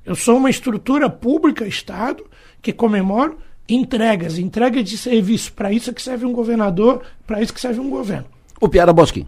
[0.06, 2.26] Eu sou uma estrutura pública, Estado,
[2.62, 3.36] que comemora
[3.74, 5.54] entregas, entregas de serviço.
[5.54, 8.26] Para isso é que serve um governador, para isso que serve um governo.
[8.60, 9.26] O Piara Boschi.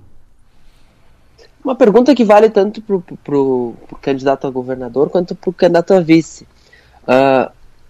[1.63, 6.01] Uma pergunta que vale tanto para o candidato a governador quanto para o candidato a
[6.01, 6.45] vice.
[7.03, 7.49] Uh,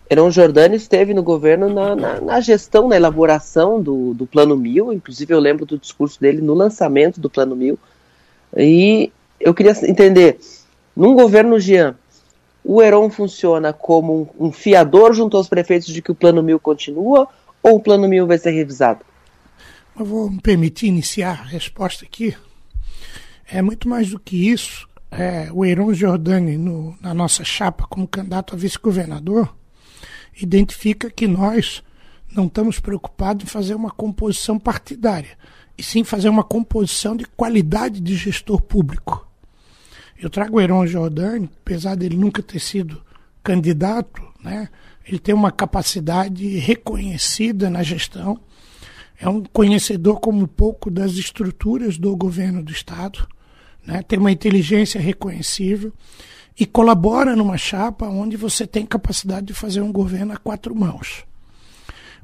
[0.09, 4.93] Heron Jordani esteve no governo na, na, na, gestão, na elaboração do, do Plano Mil,
[4.93, 7.79] inclusive eu lembro do discurso dele no lançamento do Plano Mil.
[8.55, 10.39] E eu queria entender,
[10.95, 11.95] num governo Jean,
[12.63, 16.60] o Heron funciona como um, um fiador junto aos prefeitos de que o Plano Mil
[16.60, 17.28] continua
[17.62, 19.02] ou o Plano Mil vai ser revisado?
[19.97, 22.36] Eu vou me permitir iniciar a resposta aqui.
[23.45, 24.88] É muito mais do que isso.
[25.12, 29.54] É, o Heron Jordani, no, na nossa chapa como candidato a vice-governador,
[30.41, 31.84] identifica que nós
[32.36, 35.38] não estamos preocupados em fazer uma composição partidária,
[35.78, 39.28] e sim fazer uma composição de qualidade de gestor público.
[40.23, 43.01] Eu trago o Heron Jordani, apesar dele nunca ter sido
[43.43, 44.69] candidato, né,
[45.05, 48.39] ele tem uma capacidade reconhecida na gestão,
[49.19, 53.27] é um conhecedor como pouco das estruturas do governo do Estado,
[53.86, 55.91] né, tem uma inteligência reconhecível
[56.57, 61.25] e colabora numa chapa onde você tem capacidade de fazer um governo a quatro mãos.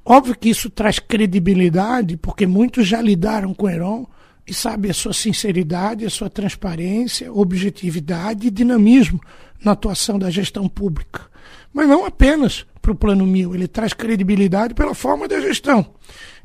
[0.05, 4.07] Óbvio que isso traz credibilidade, porque muitos já lidaram com o Heron
[4.49, 9.21] e sabem a sua sinceridade, a sua transparência, objetividade e dinamismo
[9.63, 11.23] na atuação da gestão pública.
[11.73, 15.85] Mas não apenas para o Plano Mil, ele traz credibilidade pela forma da gestão.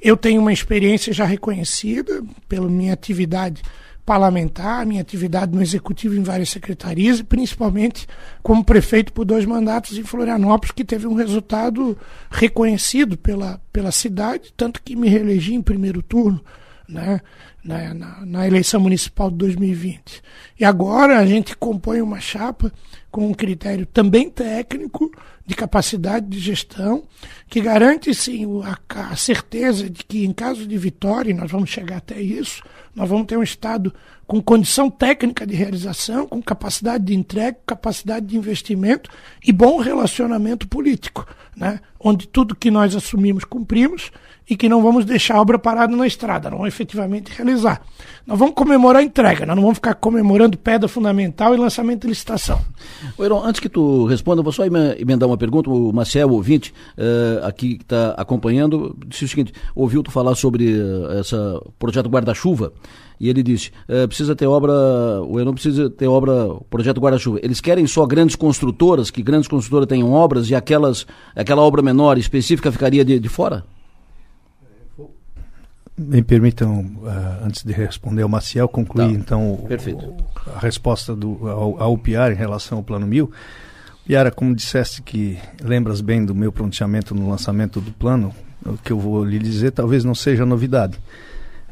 [0.00, 3.62] Eu tenho uma experiência já reconhecida pela minha atividade
[4.04, 8.06] parlamentar, minha atividade no executivo em várias secretarias, e principalmente
[8.42, 11.96] como prefeito por dois mandatos em Florianópolis, que teve um resultado
[12.30, 16.44] reconhecido pela, pela cidade, tanto que me reelegi em primeiro turno.
[16.86, 17.18] Né,
[17.64, 20.22] na, na, na, eleição municipal de 2020.
[20.60, 22.70] E agora a gente compõe uma chapa
[23.10, 25.10] com um critério também técnico,
[25.46, 27.04] de capacidade de gestão,
[27.48, 31.68] que garante sim a, a certeza de que, em caso de vitória, e nós vamos
[31.70, 32.62] chegar até isso,
[32.94, 33.92] nós vamos ter um Estado
[34.26, 39.10] com condição técnica de realização, com capacidade de entrega, capacidade de investimento
[39.44, 41.80] e bom relacionamento político, né?
[42.00, 44.10] onde tudo que nós assumimos cumprimos
[44.48, 47.82] e que não vamos deixar a obra parada na estrada, não vamos efetivamente realizar.
[48.26, 52.08] Nós vamos comemorar a entrega, nós não vamos ficar comemorando pedra fundamental e lançamento de
[52.08, 52.60] licitação.
[53.18, 55.70] Heron, antes que tu responda, vou só emendar uma pergunta.
[55.70, 60.74] O Marcel, ouvinte, uh, aqui que está acompanhando, disse o seguinte: ouviu tu falar sobre
[60.74, 61.36] uh, esse
[61.78, 62.72] projeto guarda-chuva
[63.18, 64.72] e ele disse: uh, precisa ter obra,
[65.26, 67.38] o Heron precisa ter obra, projeto guarda-chuva.
[67.42, 72.18] Eles querem só grandes construtoras, que grandes construtoras tenham obras e aquelas, aquela obra menor
[72.18, 73.64] específica ficaria de, de fora?
[75.96, 79.12] Me permitam, uh, antes de responder ao Maciel, concluir tá.
[79.12, 79.68] então o,
[80.56, 83.30] a resposta do, ao, ao Piara em relação ao Plano Mil.
[84.04, 88.34] Piara, como disseste que lembras bem do meu pronunciamento no lançamento do plano,
[88.66, 90.98] o que eu vou lhe dizer talvez não seja novidade.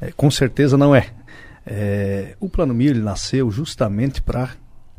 [0.01, 1.09] É, com certeza não é.
[1.67, 4.51] é o Plano Mil nasceu justamente para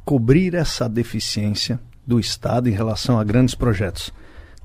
[0.04, 4.14] cobrir essa deficiência do Estado em relação a grandes projetos.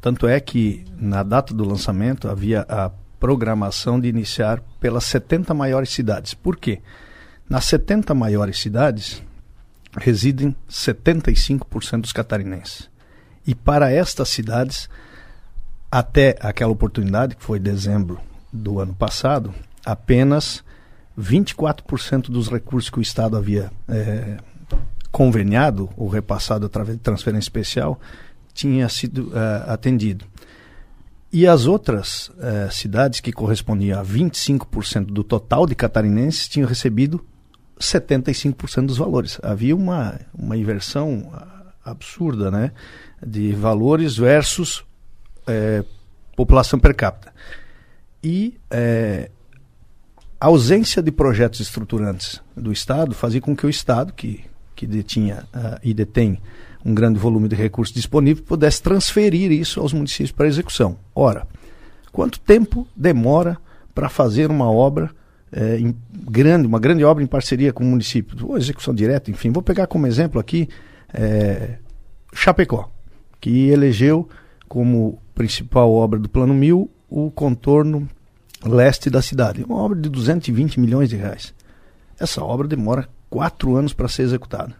[0.00, 5.90] Tanto é que, na data do lançamento, havia a programação de iniciar pelas 70 maiores
[5.90, 6.34] cidades.
[6.34, 6.80] Por quê?
[7.48, 9.22] Nas 70 maiores cidades
[9.96, 12.88] residem 75% dos catarinenses.
[13.46, 14.88] E para estas cidades,
[15.90, 18.20] até aquela oportunidade, que foi dezembro
[18.52, 19.54] do ano passado,
[19.84, 20.62] apenas
[21.18, 24.36] 24% dos recursos que o Estado havia é,
[25.10, 27.98] conveniado ou repassado através de transferência especial
[28.52, 30.24] tinha sido uh, atendido.
[31.30, 37.24] E as outras eh, cidades, que correspondiam a 25% do total de catarinenses, tinham recebido
[37.78, 39.38] 75% dos valores.
[39.42, 41.30] Havia uma, uma inversão
[41.84, 42.72] absurda né,
[43.24, 44.84] de valores versus
[45.46, 45.84] eh,
[46.34, 47.32] população per capita.
[48.22, 49.30] E eh,
[50.40, 55.44] a ausência de projetos estruturantes do Estado fazia com que o Estado, que, que detinha
[55.52, 56.40] uh, e detém
[56.88, 60.96] um grande volume de recursos disponível, pudesse transferir isso aos municípios para execução.
[61.14, 61.46] Ora,
[62.10, 63.58] quanto tempo demora
[63.94, 65.10] para fazer uma obra
[65.52, 68.36] é, em, grande, uma grande obra em parceria com o município?
[68.46, 69.50] Ou execução direta, enfim.
[69.50, 70.68] Vou pegar como exemplo aqui
[71.12, 71.76] é,
[72.32, 72.90] Chapecó,
[73.38, 74.26] que elegeu
[74.66, 78.08] como principal obra do Plano Mil o contorno
[78.64, 79.62] leste da cidade.
[79.62, 81.54] Uma obra de 220 milhões de reais.
[82.18, 84.74] Essa obra demora quatro anos para ser executada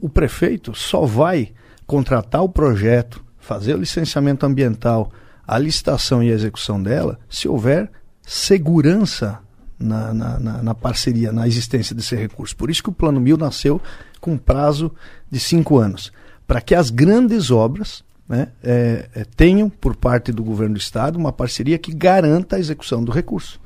[0.00, 1.52] o prefeito só vai
[1.86, 5.10] contratar o projeto, fazer o licenciamento ambiental,
[5.46, 7.90] a licitação e a execução dela, se houver
[8.22, 9.40] segurança
[9.78, 12.56] na, na, na, na parceria, na existência desse recurso.
[12.56, 13.80] Por isso que o Plano Mil nasceu
[14.20, 14.92] com prazo
[15.30, 16.12] de cinco anos,
[16.46, 21.18] para que as grandes obras né, é, é, tenham, por parte do governo do Estado,
[21.18, 23.60] uma parceria que garanta a execução do recurso.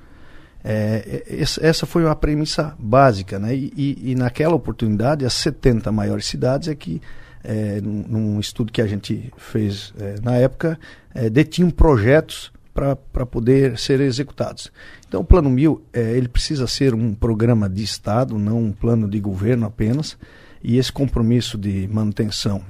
[0.68, 3.38] É, é essa foi uma premissa básica.
[3.38, 3.54] Né?
[3.54, 7.00] E, e, e, naquela oportunidade, as 70 maiores cidades é que,
[7.44, 10.76] é, num, num, estudo que a gente fez é, na época,
[11.14, 14.70] é, detinham projetos para poder ser executados.
[15.08, 19.08] Então, o Plano Mil é, ele precisa ser um programa de Estado, não um plano
[19.08, 20.18] de governo apenas,
[20.62, 22.60] e esse compromisso de manutenção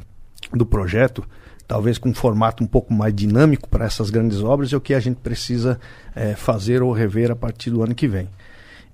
[0.52, 1.26] do projeto
[1.66, 4.94] talvez com um formato um pouco mais dinâmico para essas grandes obras, é o que
[4.94, 5.78] a gente precisa
[6.14, 8.28] é, fazer ou rever a partir do ano que vem.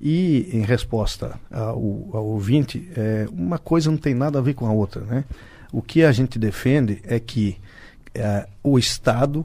[0.01, 4.67] E, em resposta ao, ao ouvinte, é, uma coisa não tem nada a ver com
[4.67, 5.03] a outra.
[5.03, 5.25] Né?
[5.73, 7.57] O que a gente defende é que
[8.15, 9.45] é, o Estado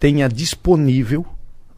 [0.00, 1.24] tenha disponível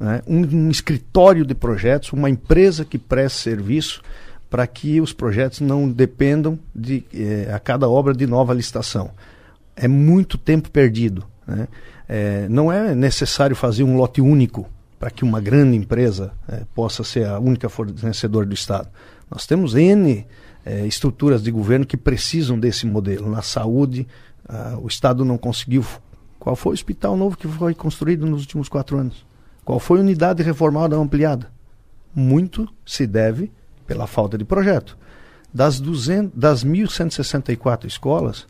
[0.00, 4.02] né, um, um escritório de projetos, uma empresa que preste serviço
[4.48, 9.10] para que os projetos não dependam de, é, a cada obra de nova licitação
[9.76, 11.24] é muito tempo perdido.
[11.46, 11.68] Né?
[12.08, 17.04] É, não é necessário fazer um lote único para que uma grande empresa é, possa
[17.04, 18.88] ser a única fornecedora do Estado.
[19.30, 20.26] Nós temos N
[20.64, 23.30] é, estruturas de governo que precisam desse modelo.
[23.30, 24.06] Na saúde,
[24.80, 25.84] o Estado não conseguiu.
[26.38, 29.26] Qual foi o hospital novo que foi construído nos últimos quatro anos?
[29.64, 31.50] Qual foi a unidade reformada ampliada?
[32.14, 33.50] Muito se deve
[33.84, 34.96] pela falta de projeto.
[35.52, 38.46] Das, 200, das 1.164 escolas,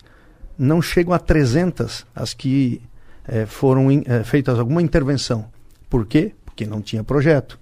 [0.59, 2.81] não chegam a 300 as que
[3.27, 5.47] é, foram in, é, feitas alguma intervenção.
[5.89, 6.33] Por quê?
[6.45, 7.59] Porque não tinha projeto.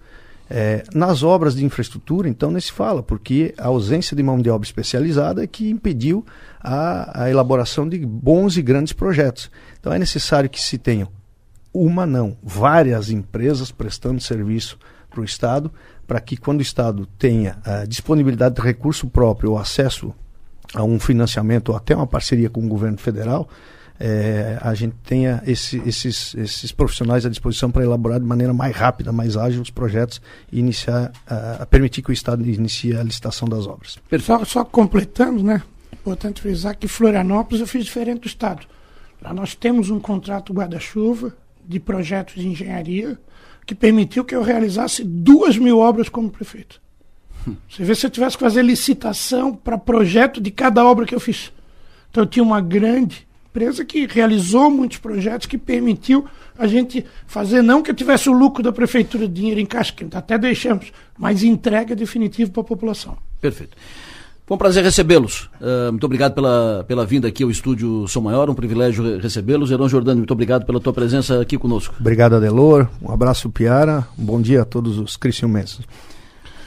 [0.49, 4.51] É, nas obras de infraestrutura, então, nem se fala, porque a ausência de mão de
[4.51, 6.25] obra especializada é que impediu
[6.61, 9.51] a, a elaboração de bons e grandes projetos.
[9.81, 11.09] Então, é necessário que se tenham
[11.73, 14.79] uma, não, várias empresas prestando serviço
[15.11, 15.73] para o Estado,
[16.07, 20.15] para que, quando o Estado tenha a disponibilidade de recurso próprio ou acesso
[20.75, 23.49] a um financiamento ou até uma parceria com o governo federal,
[23.99, 28.75] é, a gente tenha esse, esses, esses profissionais à disposição para elaborar de maneira mais
[28.75, 33.49] rápida, mais ágil os projetos e iniciar, uh, permitir que o Estado inicie a licitação
[33.49, 33.99] das obras.
[34.21, 35.63] Só, só completando, né?
[35.93, 38.67] Importante frisar que Florianópolis eu fiz diferente do Estado.
[39.23, 41.33] Lá nós temos um contrato guarda-chuva
[41.67, 43.17] de projetos de engenharia
[43.65, 46.83] que permitiu que eu realizasse duas mil obras como prefeito.
[47.69, 51.21] Você vê se eu tivesse que fazer licitação para projeto de cada obra que eu
[51.21, 51.53] fiz.
[52.11, 56.25] Então eu tinha uma grande empresa que realizou muitos projetos que permitiu
[56.59, 59.93] a gente fazer, não que eu tivesse o lucro da prefeitura de dinheiro em caixa,
[59.93, 63.17] que até deixamos, mas entrega definitiva para a população.
[63.41, 63.77] Perfeito.
[64.47, 65.49] Foi um prazer recebê-los.
[65.59, 69.71] Uh, muito obrigado pela, pela vinda aqui ao estúdio São Maior, um privilégio recebê-los.
[69.71, 71.95] Heron Jordano, muito obrigado pela tua presença aqui conosco.
[71.99, 72.89] Obrigado, Adelor.
[73.01, 74.07] Um abraço, Piara.
[74.19, 75.81] Um bom dia a todos os cristiumenses.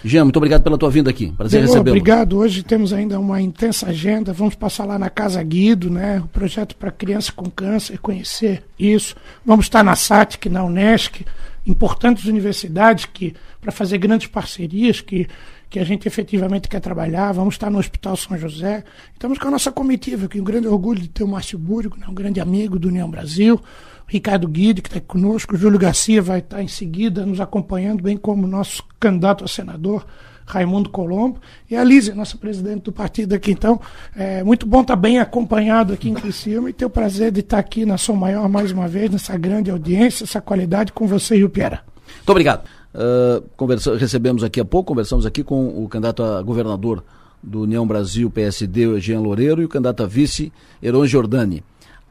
[0.04, 1.32] Jean, muito obrigado pela tua vinda aqui.
[1.32, 1.90] Prazer recebê-lo.
[1.90, 2.38] Obrigado.
[2.38, 4.32] Hoje temos ainda uma intensa agenda.
[4.34, 6.22] Vamos passar lá na Casa Guido, né?
[6.24, 9.16] O projeto para criança com câncer, conhecer isso.
[9.46, 11.26] Vamos estar na SATIC, na Unesc,
[11.66, 15.28] importantes universidades que para fazer grandes parcerias que
[15.70, 17.32] que a gente efetivamente quer trabalhar.
[17.32, 18.84] Vamos estar no Hospital São José.
[19.14, 21.98] Estamos com a nossa comitiva, que é um grande orgulho de ter o Márcio Búrigo,
[21.98, 23.62] né, um grande amigo do União Brasil.
[24.08, 25.56] Ricardo Guide, que está aqui conosco.
[25.56, 29.48] O Júlio Garcia vai estar em seguida nos acompanhando, bem como o nosso candidato a
[29.50, 30.08] senador,
[30.46, 33.52] Raimundo Colombo, e a Lízia, nossa presidente do partido aqui.
[33.52, 33.82] Então,
[34.16, 37.60] é muito bom estar bem acompanhado aqui em Criciúma e ter o prazer de estar
[37.60, 41.44] aqui na Som Maior mais uma vez, nessa grande audiência, essa qualidade com você e
[41.44, 41.82] o Piera.
[42.16, 42.77] Muito obrigado.
[42.94, 47.04] Uh, conversa, recebemos aqui há pouco, conversamos aqui com o candidato a governador
[47.44, 51.64] do União Brasil PSD, Jean Loureiro, e o candidato a vice, Heron Giordani.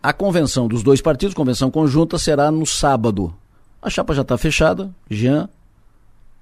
[0.02, 3.34] A convenção dos dois partidos, convenção conjunta, será no sábado.
[3.82, 5.48] A chapa já está fechada, Jean,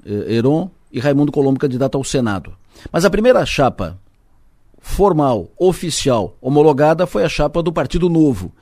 [0.04, 2.52] eh, Heron e Raimundo Colombo, candidato ao Senado.
[2.92, 3.98] Mas a primeira chapa
[4.80, 8.52] formal, oficial, homologada foi a chapa do Partido Novo.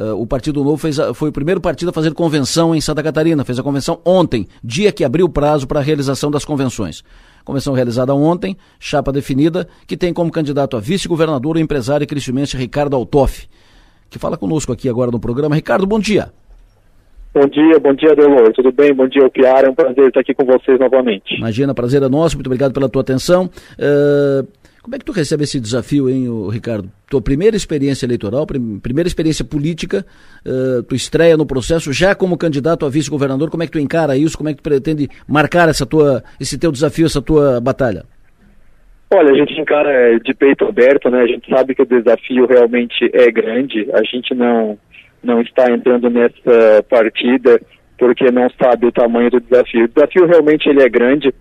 [0.00, 3.02] Uh, o Partido Novo fez a, foi o primeiro partido a fazer convenção em Santa
[3.02, 7.04] Catarina, fez a convenção ontem, dia que abriu o prazo para a realização das convenções.
[7.44, 12.96] Convenção realizada ontem, chapa definida, que tem como candidato a vice-governador o empresário cristiumense Ricardo
[12.96, 13.46] Altoff,
[14.08, 15.54] que fala conosco aqui agora no programa.
[15.54, 16.32] Ricardo, bom dia.
[17.34, 18.52] Bom dia, bom dia, Delor.
[18.54, 18.94] Tudo bem?
[18.94, 19.66] Bom dia, Piara.
[19.66, 21.36] É um prazer estar aqui com vocês novamente.
[21.36, 22.36] Imagina, prazer é nosso.
[22.36, 23.50] Muito obrigado pela tua atenção.
[23.78, 24.48] Uh,
[24.82, 26.90] como é que tu recebe esse desafio, hein, Ricardo?
[27.08, 30.06] Tua primeira experiência eleitoral, primeira experiência política,
[30.46, 33.50] uh, tu estreia no processo já como candidato a vice-governador.
[33.50, 34.38] Como é que tu encara isso?
[34.38, 38.04] Como é que tu pretende marcar essa tua, esse teu desafio, essa tua batalha?
[39.12, 41.22] Olha, a gente encara de peito aberto, né?
[41.22, 43.88] A gente sabe que o desafio realmente é grande.
[43.92, 44.78] A gente não
[45.22, 47.60] não está entrando nessa partida
[47.98, 49.84] porque não sabe o tamanho do desafio.
[49.84, 51.34] O desafio realmente ele é grande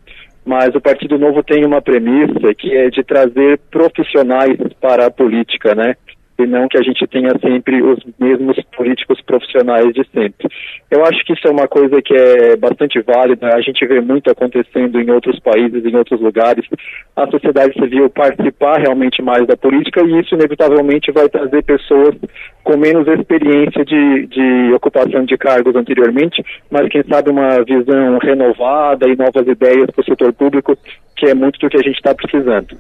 [0.50, 5.76] mas o Partido Novo tem uma premissa que é de trazer profissionais para a política,
[5.76, 5.96] né?
[6.44, 10.48] E não que a gente tenha sempre os mesmos políticos profissionais de sempre.
[10.90, 14.30] Eu acho que isso é uma coisa que é bastante válida, a gente vê muito
[14.32, 16.66] acontecendo em outros países, em outros lugares,
[17.16, 22.16] a sociedade civil participar realmente mais da política e isso inevitavelmente vai trazer pessoas
[22.64, 29.08] com menos experiência de, de ocupação de cargos anteriormente, mas quem sabe uma visão renovada
[29.08, 30.78] e novas ideias para o setor público,
[31.16, 32.78] que é muito do que a gente está precisando.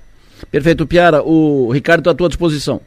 [0.52, 1.22] Perfeito, Piara.
[1.24, 2.82] O Ricardo está à tua disposição.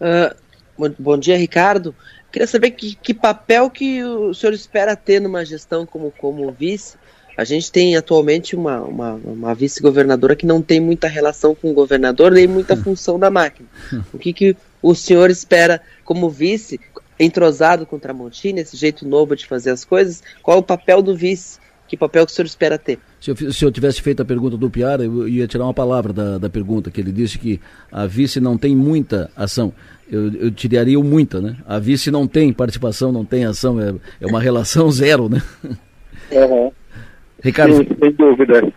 [0.00, 1.94] Uh, bom dia, Ricardo.
[2.32, 6.96] Queria saber que, que, papel que o senhor espera ter numa gestão como, como vice.
[7.36, 11.74] A gente tem atualmente uma, uma, uma vice-governadora que não tem muita relação com o
[11.74, 13.68] governador, nem muita função da máquina.
[14.12, 16.80] O que, que o senhor espera como vice,
[17.18, 20.22] entrosado com Tramontina, esse jeito novo de fazer as coisas?
[20.42, 21.58] Qual é o papel do vice?
[21.94, 22.98] Que papel que o senhor espera ter?
[23.20, 26.12] Se eu, se eu tivesse feito a pergunta do Piara, eu ia tirar uma palavra
[26.12, 27.60] da, da pergunta, que ele disse que
[27.92, 29.72] a vice não tem muita ação.
[30.10, 31.54] Eu, eu tiraria o muita, né?
[31.64, 35.40] A vice não tem participação, não tem ação, é, é uma relação zero, né?
[36.32, 36.72] Uhum.
[37.44, 37.76] Ricardo.
[37.76, 38.72] Sim, sem dúvida.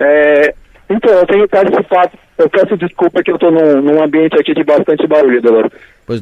[0.00, 0.54] É,
[0.88, 4.64] então, eu tenho participado, eu peço desculpa que eu estou num, num, ambiente aqui de
[4.64, 5.70] bastante barulho, Delor.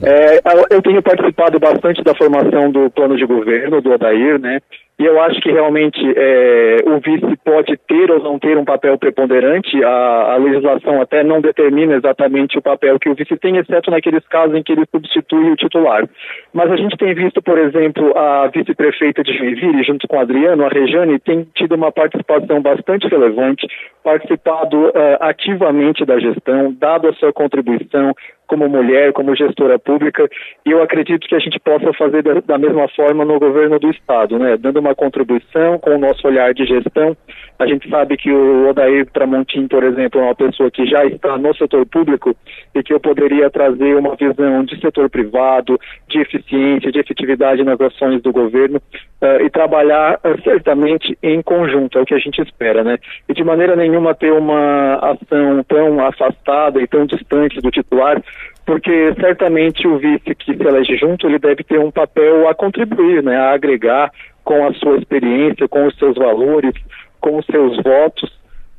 [0.03, 0.41] É,
[0.75, 4.61] eu tenho participado bastante da formação do plano de governo do Odair, né?
[5.03, 8.97] E eu acho que realmente é, o vice pode ter ou não ter um papel
[8.97, 9.83] preponderante.
[9.83, 14.25] A, a, legislação até não determina exatamente o papel que o vice tem, exceto naqueles
[14.29, 16.09] casos em que ele substitui o titular.
[16.55, 20.65] Mas a gente tem visto, por exemplo, a vice-prefeita de Joinville, junto com a Adriano,
[20.65, 23.67] a Rejane, tem tido uma participação bastante relevante,
[24.05, 28.15] participado uh, ativamente da gestão, dado a sua contribuição,
[28.53, 30.29] como mulher, como gestora pública,
[30.67, 33.91] e eu acredito que a gente possa fazer da, da, mesma forma no governo do
[33.91, 34.59] Estado, né?
[34.59, 37.17] dando uma contribuição com o nosso olhar de gestão.
[37.59, 41.39] A gente sabe que o Odair Tramontim, por exemplo, é uma pessoa que já está
[41.39, 42.35] no setor público
[42.75, 45.79] e que eu poderia trazer uma visão de setor privado,
[46.09, 48.79] de eficiência, de efetividade nas ações do governo
[49.23, 52.99] uh, e trabalhar uh, certamente em conjunto, é o que a gente espera, né?
[53.29, 58.21] E de maneira nenhuma ter uma ação tão afastada e tão distante do titular,
[58.65, 63.23] porque certamente o vice que se elege junto, ele deve ter um papel a contribuir,
[63.23, 64.11] né, a agregar
[64.53, 66.75] com a sua experiência, com os seus valores,
[67.19, 68.31] com os seus votos,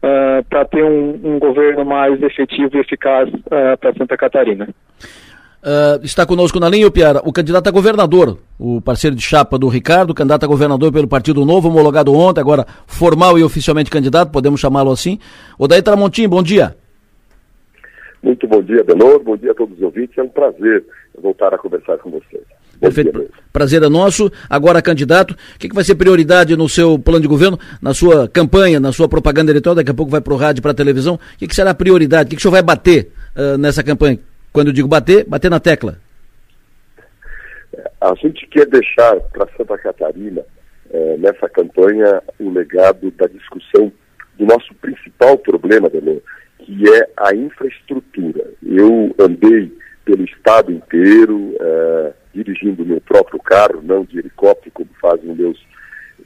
[0.04, 4.70] uh, para ter um, um, governo mais efetivo e eficaz uh, para Santa Catarina.
[5.64, 9.68] Uh, está conosco na linha, Piara, o candidato a governador, o parceiro de chapa do
[9.68, 14.60] Ricardo, candidato a governador pelo Partido Novo, homologado ontem, agora formal e oficialmente candidato, podemos
[14.60, 15.18] chamá-lo assim.
[15.58, 16.76] Odaí Tramontim, bom dia.
[18.22, 19.24] Muito bom dia, Belor.
[19.24, 20.18] Bom dia a todos os ouvintes.
[20.18, 20.86] É um prazer
[21.20, 22.44] voltar a conversar com vocês.
[22.84, 23.32] Perfeito.
[23.52, 24.32] Prazer é nosso.
[24.50, 28.28] Agora, candidato, o que, que, vai ser prioridade no seu plano de governo, na sua
[28.28, 29.76] campanha, na sua propaganda eleitoral?
[29.76, 31.16] Daqui a pouco vai para o rádio, para a televisão.
[31.16, 32.28] O que, que, será a prioridade?
[32.28, 34.20] O que, que o senhor vai bater uh, nessa campanha?
[34.52, 35.98] Quando eu digo bater, bater na tecla.
[38.02, 40.44] A gente quer deixar para Santa Catarina,
[40.92, 43.92] eh, nessa campanha, o legado da discussão
[44.38, 46.22] do nosso principal problema, Delor,
[46.60, 48.46] que é a infraestrutura.
[48.62, 49.72] Eu andei
[50.06, 55.64] pelo estado inteiro, é, dirigindo meu próprio carro, não de helicóptero, como fazem meus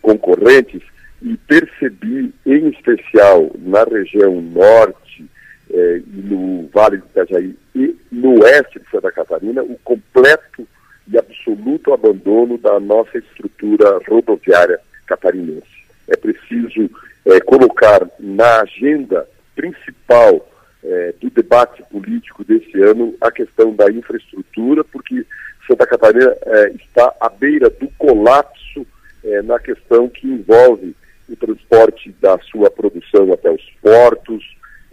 [0.01, 0.82] concorrentes,
[1.22, 5.26] e percebi, em especial na região norte
[5.70, 10.68] é, e no Vale do Itajaí e no oeste de Santa Catarina, o completo
[11.12, 15.66] e absoluto abandono da nossa estrutura rodoviária catarinense.
[16.08, 16.89] É preciso
[17.26, 20.47] é, colocar na agenda principal
[20.84, 25.26] é, do debate político desse ano a questão da infraestrutura, porque
[25.68, 28.88] Santa Catarina é, está à beira do colapso
[29.24, 30.95] é, na questão que envolve
[31.30, 34.43] o transporte da sua produção até os portos,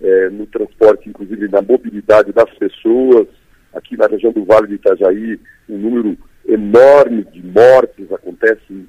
[0.03, 3.29] é, no transporte, inclusive, na mobilidade das pessoas.
[3.73, 8.87] Aqui na região do Vale do Itajaí, um número enorme de mortes acontece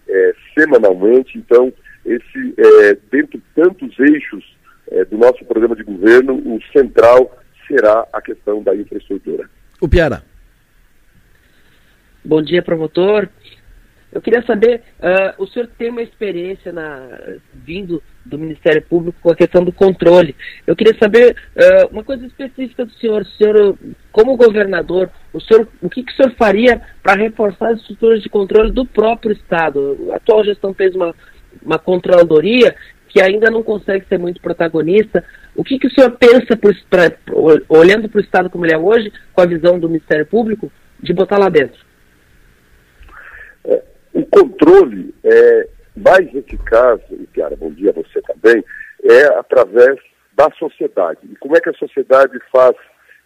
[0.54, 1.38] semanalmente.
[1.38, 1.72] Então,
[2.06, 2.56] esse,
[3.12, 4.44] dentro de tantos eixos
[5.10, 7.36] do nosso programa de governo, o central
[7.68, 9.50] será a questão da infraestrutura.
[9.82, 10.22] O Piara.
[12.26, 13.30] Bom dia, promotor.
[14.12, 17.08] Eu queria saber, uh, o senhor tem uma experiência na,
[17.54, 20.36] vindo do Ministério Público com a questão do controle.
[20.66, 23.22] Eu queria saber uh, uma coisa específica do senhor.
[23.22, 23.78] O senhor,
[24.12, 28.30] como governador, o, senhor, o que, que o senhor faria para reforçar as estruturas de
[28.30, 30.10] controle do próprio Estado?
[30.12, 31.14] A atual gestão fez uma,
[31.62, 32.76] uma controladoria
[33.08, 35.24] que ainda não consegue ser muito protagonista.
[35.56, 36.58] O que, que o senhor pensa,
[36.90, 37.12] pra,
[37.70, 41.14] olhando para o Estado como ele é hoje, com a visão do Ministério Público, de
[41.14, 41.85] botar lá dentro?
[44.16, 48.64] O controle é mais eficaz, e Piara, bom dia a você também,
[49.04, 50.00] é através
[50.34, 51.20] da sociedade.
[51.30, 52.78] E como é que a sociedade faz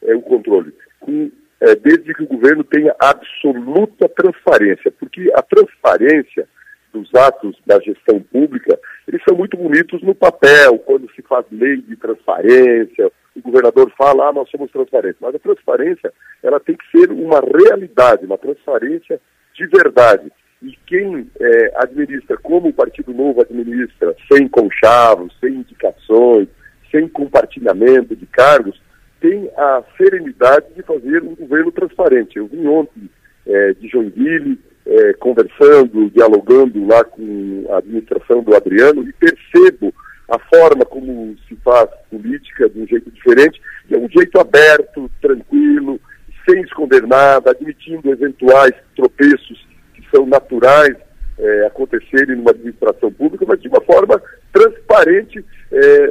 [0.01, 0.73] é, o controle?
[0.99, 1.29] Com,
[1.61, 6.47] é, desde que o governo tenha absoluta transparência, porque a transparência
[6.91, 11.83] dos atos da gestão pública, eles são muito bonitos no papel, quando se faz lei
[11.83, 15.21] de transparência, o governador fala, ah, nós somos transparentes.
[15.21, 16.11] Mas a transparência,
[16.41, 19.21] ela tem que ser uma realidade, uma transparência
[19.53, 20.31] de verdade.
[20.61, 26.49] E quem é, administra, como o Partido Novo administra, sem conchavos, sem indicações,
[26.91, 28.81] sem compartilhamento de cargos,
[29.21, 32.37] tem a serenidade de fazer um governo transparente.
[32.37, 33.09] Eu vim ontem
[33.45, 39.93] é, de Joinville, é, conversando, dialogando lá com a administração do Adriano e percebo
[40.27, 45.09] a forma como se faz política de um jeito diferente, e é um jeito aberto,
[45.21, 45.99] tranquilo,
[46.47, 49.68] sem esconder nada, admitindo eventuais tropeços
[50.11, 50.95] são naturais
[51.39, 56.07] é, acontecerem numa administração pública, mas de uma forma transparente, é,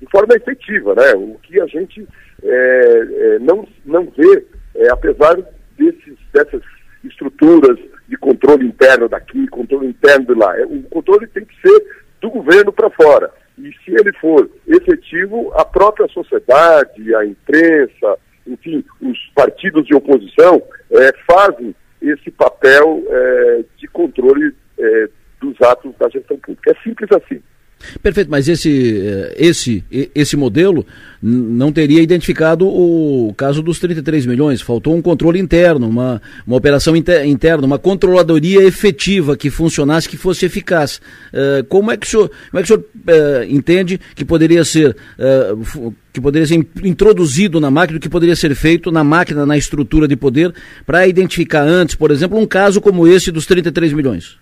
[0.00, 1.12] de forma efetiva, né?
[1.14, 2.06] O que a gente
[2.42, 3.06] é,
[3.36, 4.44] é não, não vê,
[4.74, 5.36] é, apesar
[5.78, 6.62] desses, dessas
[7.04, 10.58] estruturas de controle interno daqui, controle interno de lá.
[10.58, 11.84] É, o controle tem que ser
[12.20, 13.30] do governo para fora.
[13.56, 20.62] E se ele for efetivo, a própria sociedade, a imprensa, enfim, os partidos de oposição
[21.26, 21.74] fazem
[22.10, 25.08] esse papel é, de controle é,
[25.40, 26.70] dos atos da gestão pública.
[26.70, 27.40] É simples assim.
[28.02, 29.82] Perfeito, mas esse, eh, esse,
[30.14, 30.86] esse modelo
[31.22, 34.60] não teria identificado o caso dos 33 milhões.
[34.60, 40.16] Faltou um controle interno, uma, uma operação inter, interna, uma controladoria efetiva que funcionasse, que
[40.16, 41.00] fosse eficaz.
[41.32, 44.64] Uh, como é que o senhor, como é que o senhor uh, entende que poderia
[44.64, 49.56] ser uh, que poderia ser introduzido na máquina, que poderia ser feito na máquina, na
[49.56, 50.52] estrutura de poder,
[50.84, 54.38] para identificar antes, por exemplo, um caso como esse dos 33 milhões?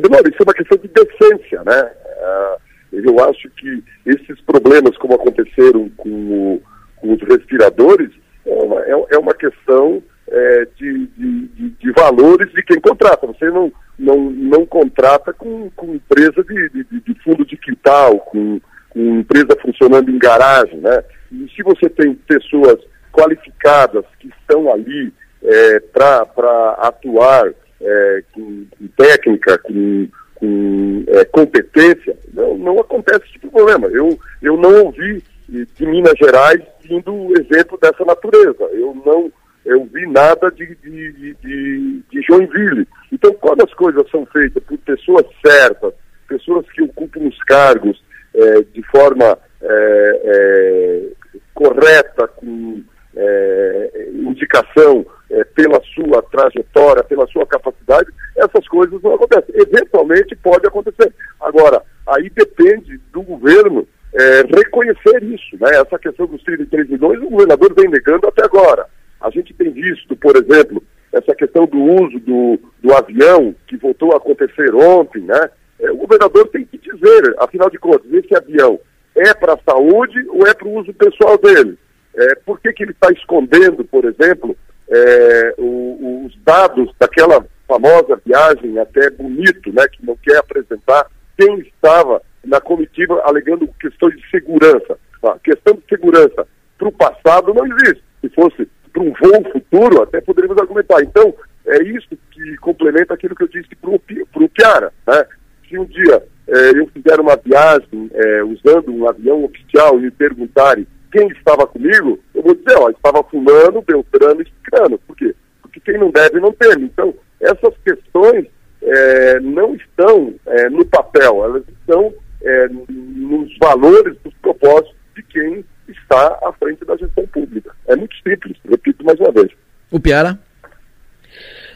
[0.00, 1.90] Demora, isso é uma questão de decência, né?
[2.20, 6.62] Uh, eu acho que esses problemas, como aconteceram com, o,
[6.96, 8.10] com os respiradores,
[8.44, 13.26] é uma, é, é uma questão é, de, de, de, de, valores de quem contrata.
[13.26, 18.58] Você não, não, não contrata com, com empresa de, de, fundo de quintal, com,
[18.88, 21.04] com empresa funcionando em garagem, né?
[21.30, 22.78] E se você tem pessoas
[23.12, 25.12] qualificadas que estão ali
[25.42, 33.32] é, para atuar é, com, com, técnica, com, com é, competência, não, não acontece esse
[33.32, 33.86] tipo de problema.
[33.88, 38.64] Eu, eu não ouvi de Minas Gerais vindo exemplo dessa natureza.
[38.72, 39.30] Eu não
[39.64, 42.86] eu vi nada de, de, de, de Joinville.
[43.12, 45.92] Então, quando as coisas são feitas por pessoas certas,
[46.28, 48.02] pessoas que ocupam os cargos
[48.34, 51.08] é, de forma é, é,
[51.54, 52.82] correta, com
[53.14, 59.54] é, indicação é, pela sua trajetória, pela sua capacidade, essas coisas não acontecem.
[59.54, 61.12] Eventualmente pode acontecer.
[61.40, 65.56] Agora, aí depende do governo é, reconhecer isso.
[65.60, 65.70] Né?
[65.76, 68.86] Essa questão dos 33 milhões, o governador vem negando até agora.
[69.22, 74.12] A gente tem visto, por exemplo, essa questão do uso do, do avião, que voltou
[74.12, 75.50] a acontecer ontem, né?
[75.80, 78.80] É, o governador tem que dizer, afinal de contas, esse avião
[79.14, 81.78] é para a saúde ou é para o uso pessoal dele?
[82.14, 84.56] É, por que, que ele está escondendo, por exemplo,
[84.88, 91.06] é, o, os dados daquela famosa viagem até bonito, né, que não quer apresentar
[91.38, 94.98] quem estava na comitiva alegando questões de segurança.
[95.22, 96.46] A questão de segurança
[96.76, 98.02] para o passado não existe.
[98.20, 98.68] Se fosse
[99.02, 101.02] um voo futuro, até poderíamos argumentar.
[101.02, 101.34] Então,
[101.66, 104.92] é isso que complementa aquilo que eu disse para o Piara.
[105.06, 105.26] Né?
[105.68, 110.10] Se um dia é, eu fizer uma viagem é, usando um avião oficial e me
[110.10, 114.98] perguntarem quem estava comigo, eu vou dizer, ó, estava fulano, Beltrano e Cicrano.
[114.98, 115.34] Por quê?
[115.60, 116.84] Porque quem não deve não teme.
[116.84, 118.46] Então, essas questões
[118.82, 125.64] é, não estão é, no papel, elas estão é, nos valores dos propósitos de quem
[125.88, 127.71] está à frente da gestão pública.
[127.92, 129.50] É muito simples, repito mais uma vez.
[129.90, 130.38] O Piara?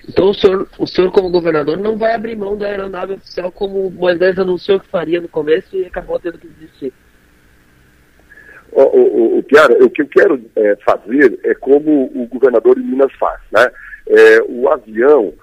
[0.08, 3.86] Então o senhor, o senhor como governador não vai abrir mão da aeronave oficial como
[3.86, 6.92] o Moisés anunciou que faria no começo e acabou tendo que desistir.
[8.72, 12.82] O, o, o Piara, o que eu quero é, fazer é como o governador de
[12.82, 13.70] Minas faz, né?
[14.08, 15.34] É, o avião,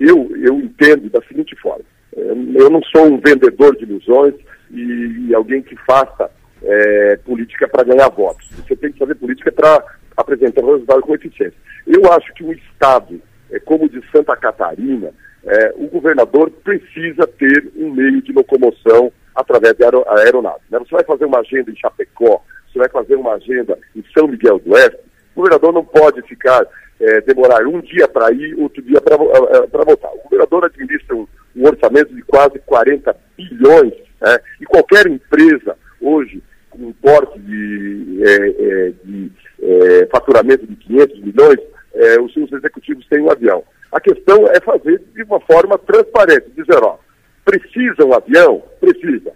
[0.00, 1.84] eu, eu entendo da seguinte forma,
[2.16, 4.34] é, eu não sou um vendedor de ilusões
[4.70, 6.30] e, e alguém que faça
[6.62, 8.48] é, política para ganhar votos.
[8.50, 9.84] Você tem que fazer política para
[10.16, 11.58] apresentar um resultado com eficiência.
[11.86, 13.20] Eu acho que um Estado
[13.52, 15.12] é, como o de Santa Catarina,
[15.44, 20.60] é, o governador precisa ter um meio de locomoção através de aeronave.
[20.70, 20.78] Né?
[20.78, 22.42] Você vai fazer uma agenda em Chapecó,
[22.72, 24.98] você vai fazer uma agenda em São Miguel do Oeste,
[25.34, 26.66] o governador não pode ficar,
[26.98, 30.10] é, demorar um dia para ir, outro dia para voltar.
[30.12, 34.38] O governador administra um, um orçamento de quase 40 bilhões, né?
[34.60, 39.30] e qualquer empresa hoje com um porte de, é, é, de
[39.62, 41.58] é, faturamento de 500 milhões,
[41.94, 43.62] é, os seus executivos têm um avião.
[43.92, 46.98] A questão é fazer de uma forma transparente, dizer, ó,
[47.44, 48.62] precisa um avião?
[48.80, 49.32] Precisa.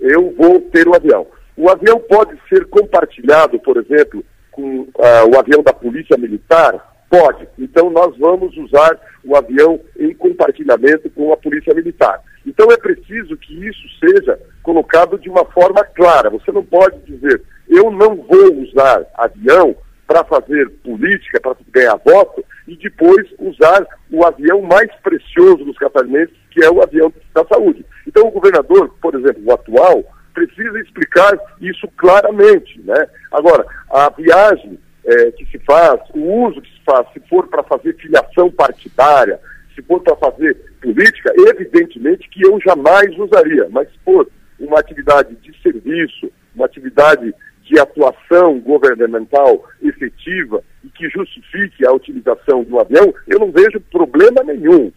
[0.00, 1.26] Eu vou ter um avião.
[1.56, 6.96] O avião pode ser compartilhado, por exemplo, com uh, o avião da Polícia Militar?
[7.10, 7.48] Pode.
[7.58, 12.22] Então nós vamos usar o avião em compartilhamento com a Polícia Militar.
[12.46, 16.28] Então é preciso que isso seja colocado de uma forma clara.
[16.28, 19.74] Você não pode dizer, eu não vou usar avião
[20.06, 26.36] para fazer política, para ganhar voto, e depois usar o avião mais precioso dos catarinenses,
[26.50, 27.82] que é o avião da saúde.
[28.06, 30.04] Então o governador, por exemplo, o atual,
[30.34, 32.78] precisa explicar isso claramente.
[32.82, 33.06] Né?
[33.32, 37.62] Agora, a viagem é, que se faz, o uso que se faz, se for para
[37.62, 39.40] fazer filiação partidária,
[39.74, 44.28] se for para fazer política, evidentemente que eu jamais usaria, mas se for
[44.58, 52.64] uma atividade de serviço, uma atividade de atuação governamental efetiva e que justifique a utilização
[52.64, 54.90] do avião, eu não vejo problema nenhum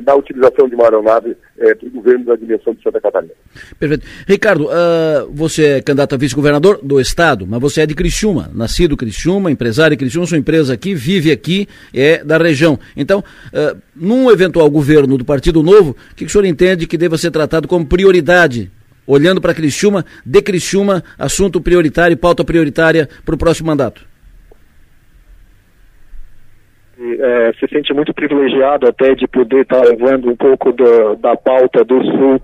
[0.00, 3.32] da utilização de uma aeronave é, para o governo da dimensão de Santa Catarina.
[3.78, 4.06] Perfeito.
[4.26, 8.96] Ricardo, uh, você é candidato a vice-governador do Estado, mas você é de Criciúma, nascido
[8.96, 12.78] Criciúma, empresário Criciúma, sua empresa aqui, vive aqui, é da região.
[12.96, 16.96] Então, uh, num eventual governo do Partido Novo, o que, que o senhor entende que
[16.96, 18.70] deva ser tratado como prioridade
[19.06, 24.12] olhando para Criciúma, de Criciúma, assunto prioritário, pauta prioritária para o próximo mandato?
[27.22, 31.36] é, se sente muito privilegiado até de poder estar tá levando um pouco do, da
[31.36, 32.40] pauta do Sul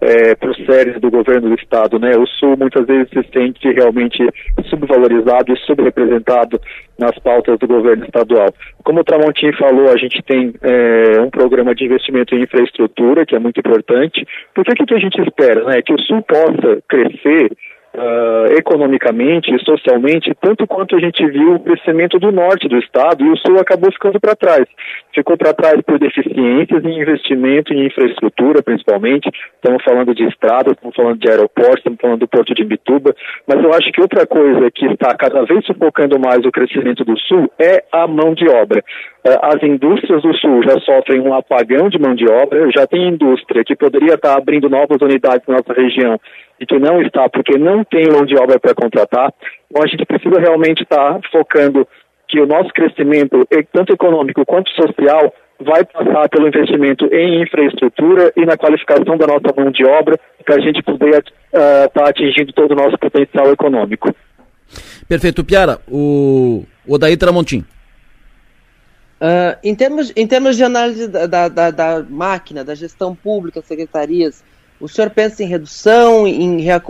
[0.00, 1.98] é, os séries do governo do Estado.
[1.98, 2.16] Né?
[2.16, 4.26] O Sul muitas vezes se sente realmente
[4.68, 6.60] subvalorizado e subrepresentado
[6.98, 8.48] nas pautas do governo estadual.
[8.84, 13.34] Como o Tramontim falou, a gente tem é, um programa de investimento em infraestrutura, que
[13.34, 14.26] é muito importante.
[14.54, 15.64] Porque o que, que a gente espera?
[15.64, 15.82] Né?
[15.82, 17.50] Que o Sul possa crescer
[17.94, 23.24] uh, economicamente e socialmente, tanto quanto a gente viu o crescimento do norte do estado
[23.24, 24.66] e o sul acabou ficando para trás.
[25.14, 29.28] Ficou para trás por deficiências em investimento em infraestrutura, principalmente.
[29.54, 33.14] Estamos falando de estradas, estamos falando de aeroportos, estamos falando do porto de Imbituba,
[33.46, 37.18] mas eu acho que outra coisa que está cada vez sufocando mais o crescimento do
[37.18, 38.82] sul é a mão de obra.
[39.26, 43.08] Uh, as indústrias do sul já sofrem um apagão de mão de obra, já tem
[43.08, 46.18] indústria que poderia estar abrindo novas unidades na nossa região
[46.60, 49.32] e que não está porque não tem mão de obra para contratar.
[49.70, 51.88] Então a gente precisa realmente estar tá focando
[52.28, 58.46] que o nosso crescimento, tanto econômico quanto social, vai passar pelo investimento em infraestrutura e
[58.46, 62.52] na qualificação da nossa mão de obra para a gente poder estar uh, tá atingindo
[62.52, 64.14] todo o nosso potencial econômico.
[65.08, 65.44] Perfeito.
[65.44, 67.64] Piara, o Odaí Tramontim.
[69.20, 74.42] Uh, em, termos, em termos de análise da, da, da máquina, da gestão pública, secretarias,
[74.80, 76.82] o senhor pensa em redução, em eh,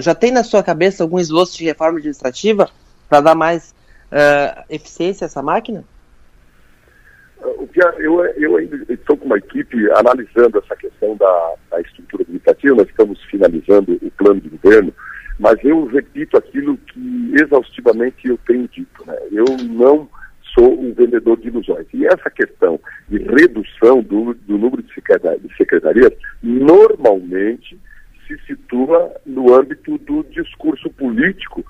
[0.00, 2.68] já tem na sua cabeça algum esboço de reforma administrativa
[3.08, 3.74] para dar mais
[4.12, 5.84] uh, eficiência a essa máquina?
[7.98, 12.88] Eu, eu ainda estou com uma equipe analisando essa questão da, da estrutura administrativa, nós
[12.88, 14.94] estamos finalizando o plano de governo,
[15.38, 19.04] mas eu repito aquilo que exaustivamente eu tenho dito.
[19.06, 19.16] Né?
[19.32, 20.08] Eu não
[20.54, 21.86] sou um vendedor de ilusões.
[21.92, 24.94] E essa questão de redução do, do número de
[25.56, 27.78] secretarias normalmente
[28.26, 31.64] se situa no âmbito do discurso político,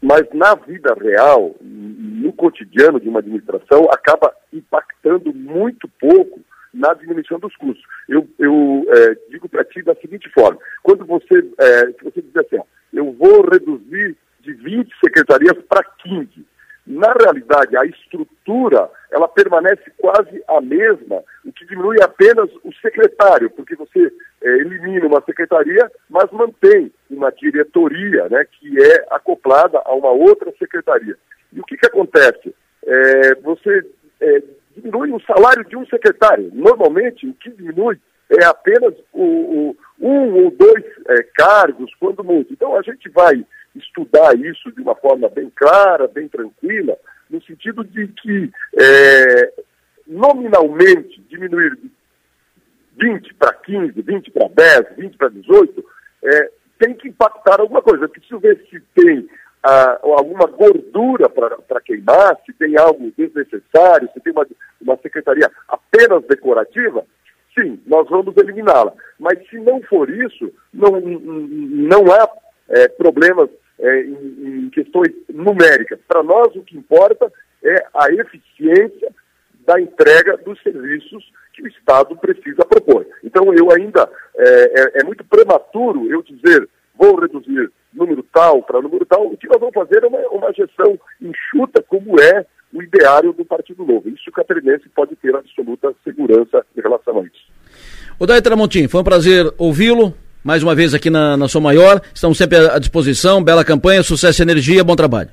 [0.00, 6.40] mas na vida real, no cotidiano de uma administração, acaba impactando muito pouco
[6.72, 7.84] na diminuição dos custos.
[8.08, 12.40] Eu, eu é, digo para ti da seguinte forma: quando você, é, se você dizer
[12.40, 16.46] assim, ó, eu vou reduzir de 20 secretarias para 15,
[16.88, 23.50] na realidade, a estrutura ela permanece quase a mesma, o que diminui apenas o secretário,
[23.50, 24.10] porque você
[24.40, 30.50] é, elimina uma secretaria, mas mantém uma diretoria, né, que é acoplada a uma outra
[30.58, 31.14] secretaria.
[31.52, 32.54] E o que, que acontece?
[32.86, 33.84] É, você
[34.22, 34.42] é,
[34.74, 36.50] diminui o salário de um secretário.
[36.54, 37.98] Normalmente, o que diminui
[38.30, 40.84] é apenas o, o um ou dois
[41.36, 42.52] cargos, quando muito.
[42.52, 43.44] Então, a gente vai
[43.78, 46.96] estudar isso de uma forma bem clara, bem tranquila,
[47.30, 49.52] no sentido de que é,
[50.06, 51.90] nominalmente diminuir de
[53.00, 55.84] 20 para 15, 20 para 10, 20 para 18,
[56.24, 58.04] é, tem que impactar alguma coisa.
[58.04, 59.28] Eu preciso ver se tem
[59.62, 64.46] ah, alguma gordura para queimar, se tem algo desnecessário, se tem uma,
[64.80, 67.04] uma secretaria apenas decorativa,
[67.54, 68.92] sim, nós vamos eliminá-la.
[69.18, 72.28] Mas se não for isso, não, não há
[72.68, 75.98] é, problemas é, em, em questões numéricas.
[76.06, 79.12] Para nós, o que importa é a eficiência
[79.66, 83.06] da entrega dos serviços que o Estado precisa propor.
[83.22, 88.80] Então eu ainda, é, é, é muito prematuro eu dizer, vou reduzir número tal para
[88.80, 92.82] número tal, o que nós vamos fazer é uma, uma gestão enxuta, como é o
[92.82, 94.08] ideário do Partido Novo.
[94.08, 97.48] Isso o catarinense pode ter absoluta segurança em relação a isso.
[98.18, 100.14] O Daí Tramontim, foi um prazer ouvi-lo.
[100.48, 102.00] Mais uma vez aqui na, na Sua Maior.
[102.14, 103.44] Estamos sempre à disposição.
[103.44, 105.28] Bela campanha, sucesso e energia, bom trabalho.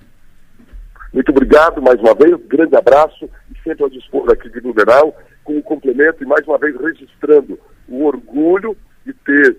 [1.14, 5.58] Muito obrigado mais uma vez, grande abraço e sempre ao dispor aqui de Blumenau, com
[5.58, 7.58] o complemento e mais uma vez registrando
[7.88, 9.56] o orgulho de ter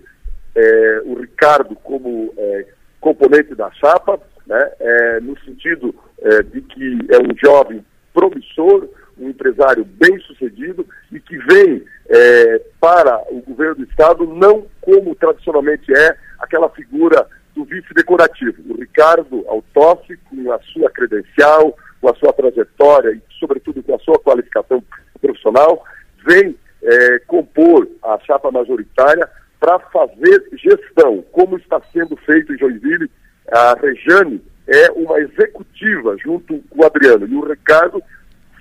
[0.53, 2.67] é, o Ricardo como é,
[3.01, 7.83] componente da chapa, né, é, no sentido é, de que é um jovem
[8.13, 8.87] promissor,
[9.19, 15.15] um empresário bem sucedido e que vem é, para o governo do Estado não como
[15.15, 18.61] tradicionalmente é aquela figura do vice decorativo.
[18.69, 23.99] O Ricardo Altoff, com a sua credencial, com a sua trajetória e, sobretudo, com a
[23.99, 24.83] sua qualificação
[25.19, 25.83] profissional,
[26.25, 29.27] vem é, compor a chapa majoritária
[29.59, 33.09] para fazer gestão, como está sendo feito em Joinville.
[33.51, 38.03] A Rejane é uma executiva junto com o Adriano e o Ricardo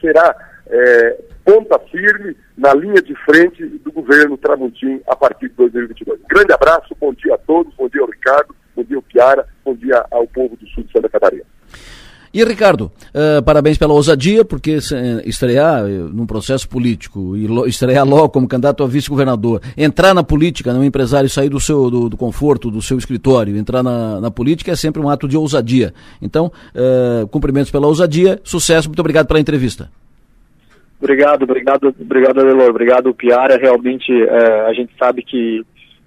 [0.01, 0.35] será
[0.69, 6.19] é, ponta firme na linha de frente do governo Tramontim a partir de 2022.
[6.29, 9.75] Grande abraço, bom dia a todos, bom dia ao Ricardo, bom dia ao Piara, bom
[9.77, 11.45] dia ao povo do sul de Santa Catarina.
[12.35, 14.79] E Ricardo, uh, parabéns pela ousadia, porque
[15.25, 20.25] estrear uh, num processo político e lo, estrear logo como candidato a vice-governador, entrar na
[20.25, 24.31] política, no empresário sair do seu do, do, conforto, do seu escritório, entrar na, na,
[24.31, 25.95] política é sempre um ato de ousadia.
[26.21, 29.89] Então, uh, cumprimentos pela ousadia, sucesso, muito obrigado pela entrevista.
[31.01, 32.71] Obrigado, obrigado, obrigado, Adelor.
[32.71, 33.57] Obrigado, Piara.
[33.57, 35.63] Realmente, é, a gente sabe que,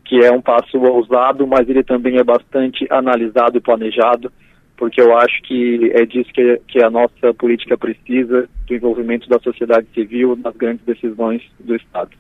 [0.06, 4.32] que é um passo ousado, mas ele também é bastante analisado e planejado,
[4.76, 9.40] porque eu acho que é disso que, que a nossa política precisa, do envolvimento da
[9.40, 12.12] sociedade civil nas grandes decisões do Estado.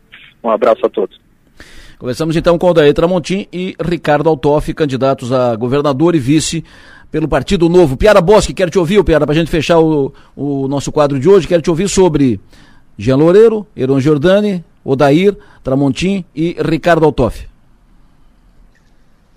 [0.43, 1.19] Um abraço a todos.
[1.97, 6.63] Conversamos então com o Daí Tramontim e Ricardo Altoff, candidatos a governador e vice
[7.11, 7.97] pelo Partido Novo.
[7.97, 11.27] Piara Bosque, quero te ouvir, Piara, para a gente fechar o, o nosso quadro de
[11.27, 12.39] hoje, quero te ouvir sobre
[12.97, 17.47] Jean Loureiro, Heron Giordani, Odair, Tramontim e Ricardo Altoff.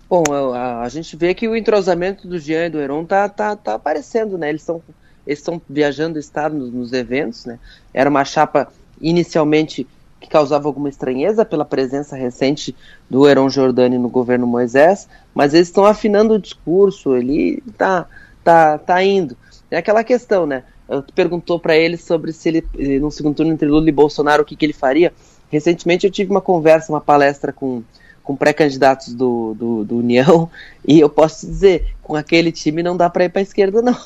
[0.08, 3.56] Bom, a, a, gente vê que o entrosamento do Jean e do Heron tá, tá,
[3.56, 4.50] tá aparecendo, né?
[4.50, 4.82] Eles estão
[5.26, 7.58] eles estão viajando o estado nos, nos, eventos, né?
[7.94, 8.68] Era uma chapa
[9.00, 9.86] inicialmente
[10.20, 12.74] que causava alguma estranheza pela presença recente
[13.08, 18.06] do Heron Jordani no governo Moisés, mas eles estão afinando o discurso, ele tá,
[18.44, 19.36] tá, tá indo.
[19.70, 20.64] É aquela questão, né?
[20.88, 24.44] Eu perguntou para ele sobre se ele, no segundo turno entre Lula e Bolsonaro, o
[24.44, 25.12] que, que ele faria.
[25.50, 27.82] Recentemente eu tive uma conversa, uma palestra com,
[28.22, 30.50] com pré-candidatos do, do, do, União,
[30.86, 33.96] e eu posso dizer, com aquele time não dá para ir para esquerda, não.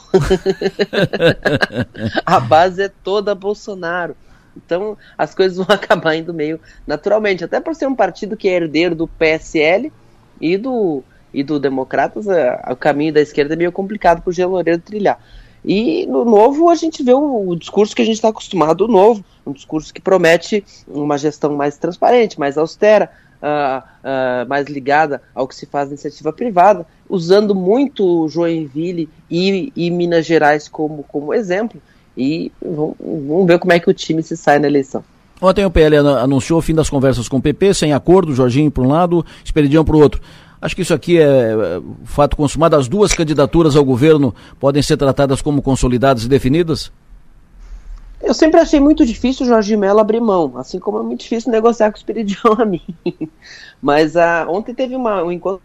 [2.25, 4.17] a base é toda Bolsonaro.
[4.57, 7.45] Então as coisas vão acabar indo meio naturalmente.
[7.45, 9.93] Até por ser um partido que é herdeiro do PSL
[10.41, 11.03] e do,
[11.37, 14.81] e do Democratas, é, o caminho da esquerda é meio complicado para o Jean Loureiro
[14.81, 15.21] trilhar.
[15.63, 18.89] E no novo a gente vê o, o discurso que a gente está acostumado, o
[18.89, 23.11] novo, um discurso que promete uma gestão mais transparente, mais austera,
[23.43, 29.71] uh, uh, mais ligada ao que se faz na iniciativa privada, usando muito Joinville e,
[29.77, 31.83] e Minas Gerais como, como exemplo
[32.17, 35.05] e vamos ver como é que o time se sai na eleição.
[35.39, 38.83] Ontem o PL anunciou o fim das conversas com o PP, sem acordo, Jorginho para
[38.83, 40.23] um lado, Esperidião para o outro.
[40.67, 42.75] Acho que isso aqui é, é fato consumado.
[42.75, 46.91] As duas candidaturas ao governo podem ser tratadas como consolidadas e definidas?
[48.21, 51.53] Eu sempre achei muito difícil o Jorge Mello abrir mão, assim como é muito difícil
[51.53, 52.83] negociar com o Esperidião a mim.
[53.81, 55.63] Mas uh, ontem teve uma, um encontro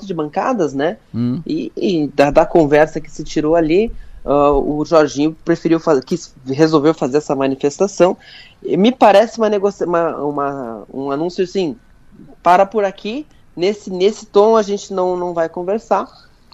[0.00, 0.96] de bancadas, né?
[1.14, 1.40] Hum.
[1.46, 3.92] E, e da, da, conversa que se tirou ali,
[4.24, 8.16] uh, o Jorginho preferiu fazer, quis, resolveu fazer essa manifestação.
[8.64, 9.48] E me parece uma,
[9.86, 11.76] uma, uma, um anúncio assim,
[12.42, 13.24] para por aqui,
[13.56, 16.08] nesse, nesse tom a gente não, não vai conversar,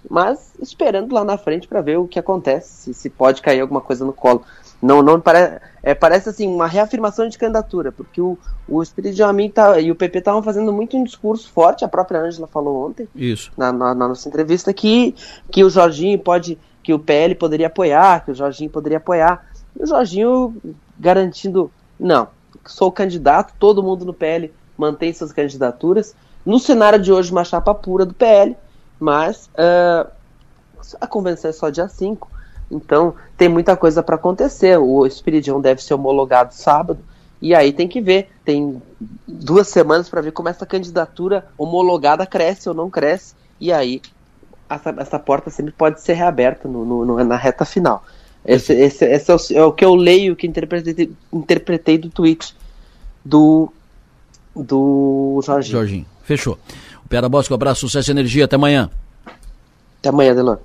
[0.08, 3.80] mas esperando lá na frente para ver o que acontece, se, se pode cair alguma
[3.80, 4.42] coisa no colo.
[4.80, 8.38] Não, não parece, é, parece assim uma reafirmação de candidatura, porque o,
[8.68, 11.88] o Espírito de Amin tá, e o PP estavam fazendo muito um discurso forte, a
[11.88, 13.50] própria Ângela falou ontem, Isso.
[13.56, 15.14] Na, na, na, nossa entrevista, que,
[15.50, 19.44] que o Jorginho pode que o PL poderia apoiar, que o Jorginho poderia apoiar.
[19.76, 20.54] E o Jorginho
[20.96, 21.68] garantindo,
[21.98, 22.28] não,
[22.64, 26.14] sou candidato, todo mundo no PL mantém suas candidaturas.
[26.46, 28.56] No cenário de hoje, uma chapa pura do PL,
[29.00, 30.08] mas uh,
[31.00, 32.30] a convenção é só dia 5,
[32.70, 34.78] então tem muita coisa para acontecer.
[34.78, 37.00] O Espiridião deve ser homologado sábado,
[37.42, 38.30] e aí tem que ver.
[38.44, 38.80] Tem
[39.26, 44.00] duas semanas para ver como essa candidatura homologada cresce ou não cresce, e aí
[44.70, 48.04] essa, essa porta sempre pode ser reaberta no, no, na reta final.
[48.44, 52.54] Esse, esse, esse é, o, é, o, que eu leio, que interpretei, interpretei do tweet
[53.24, 53.72] do,
[54.54, 55.78] do Jorginho.
[55.78, 56.15] Jorginho.
[56.26, 56.58] Fechou.
[57.04, 58.46] O Piara Bosco, abraço, sucesso e energia.
[58.46, 58.90] Até amanhã.
[60.00, 60.58] Até amanhã, Delor.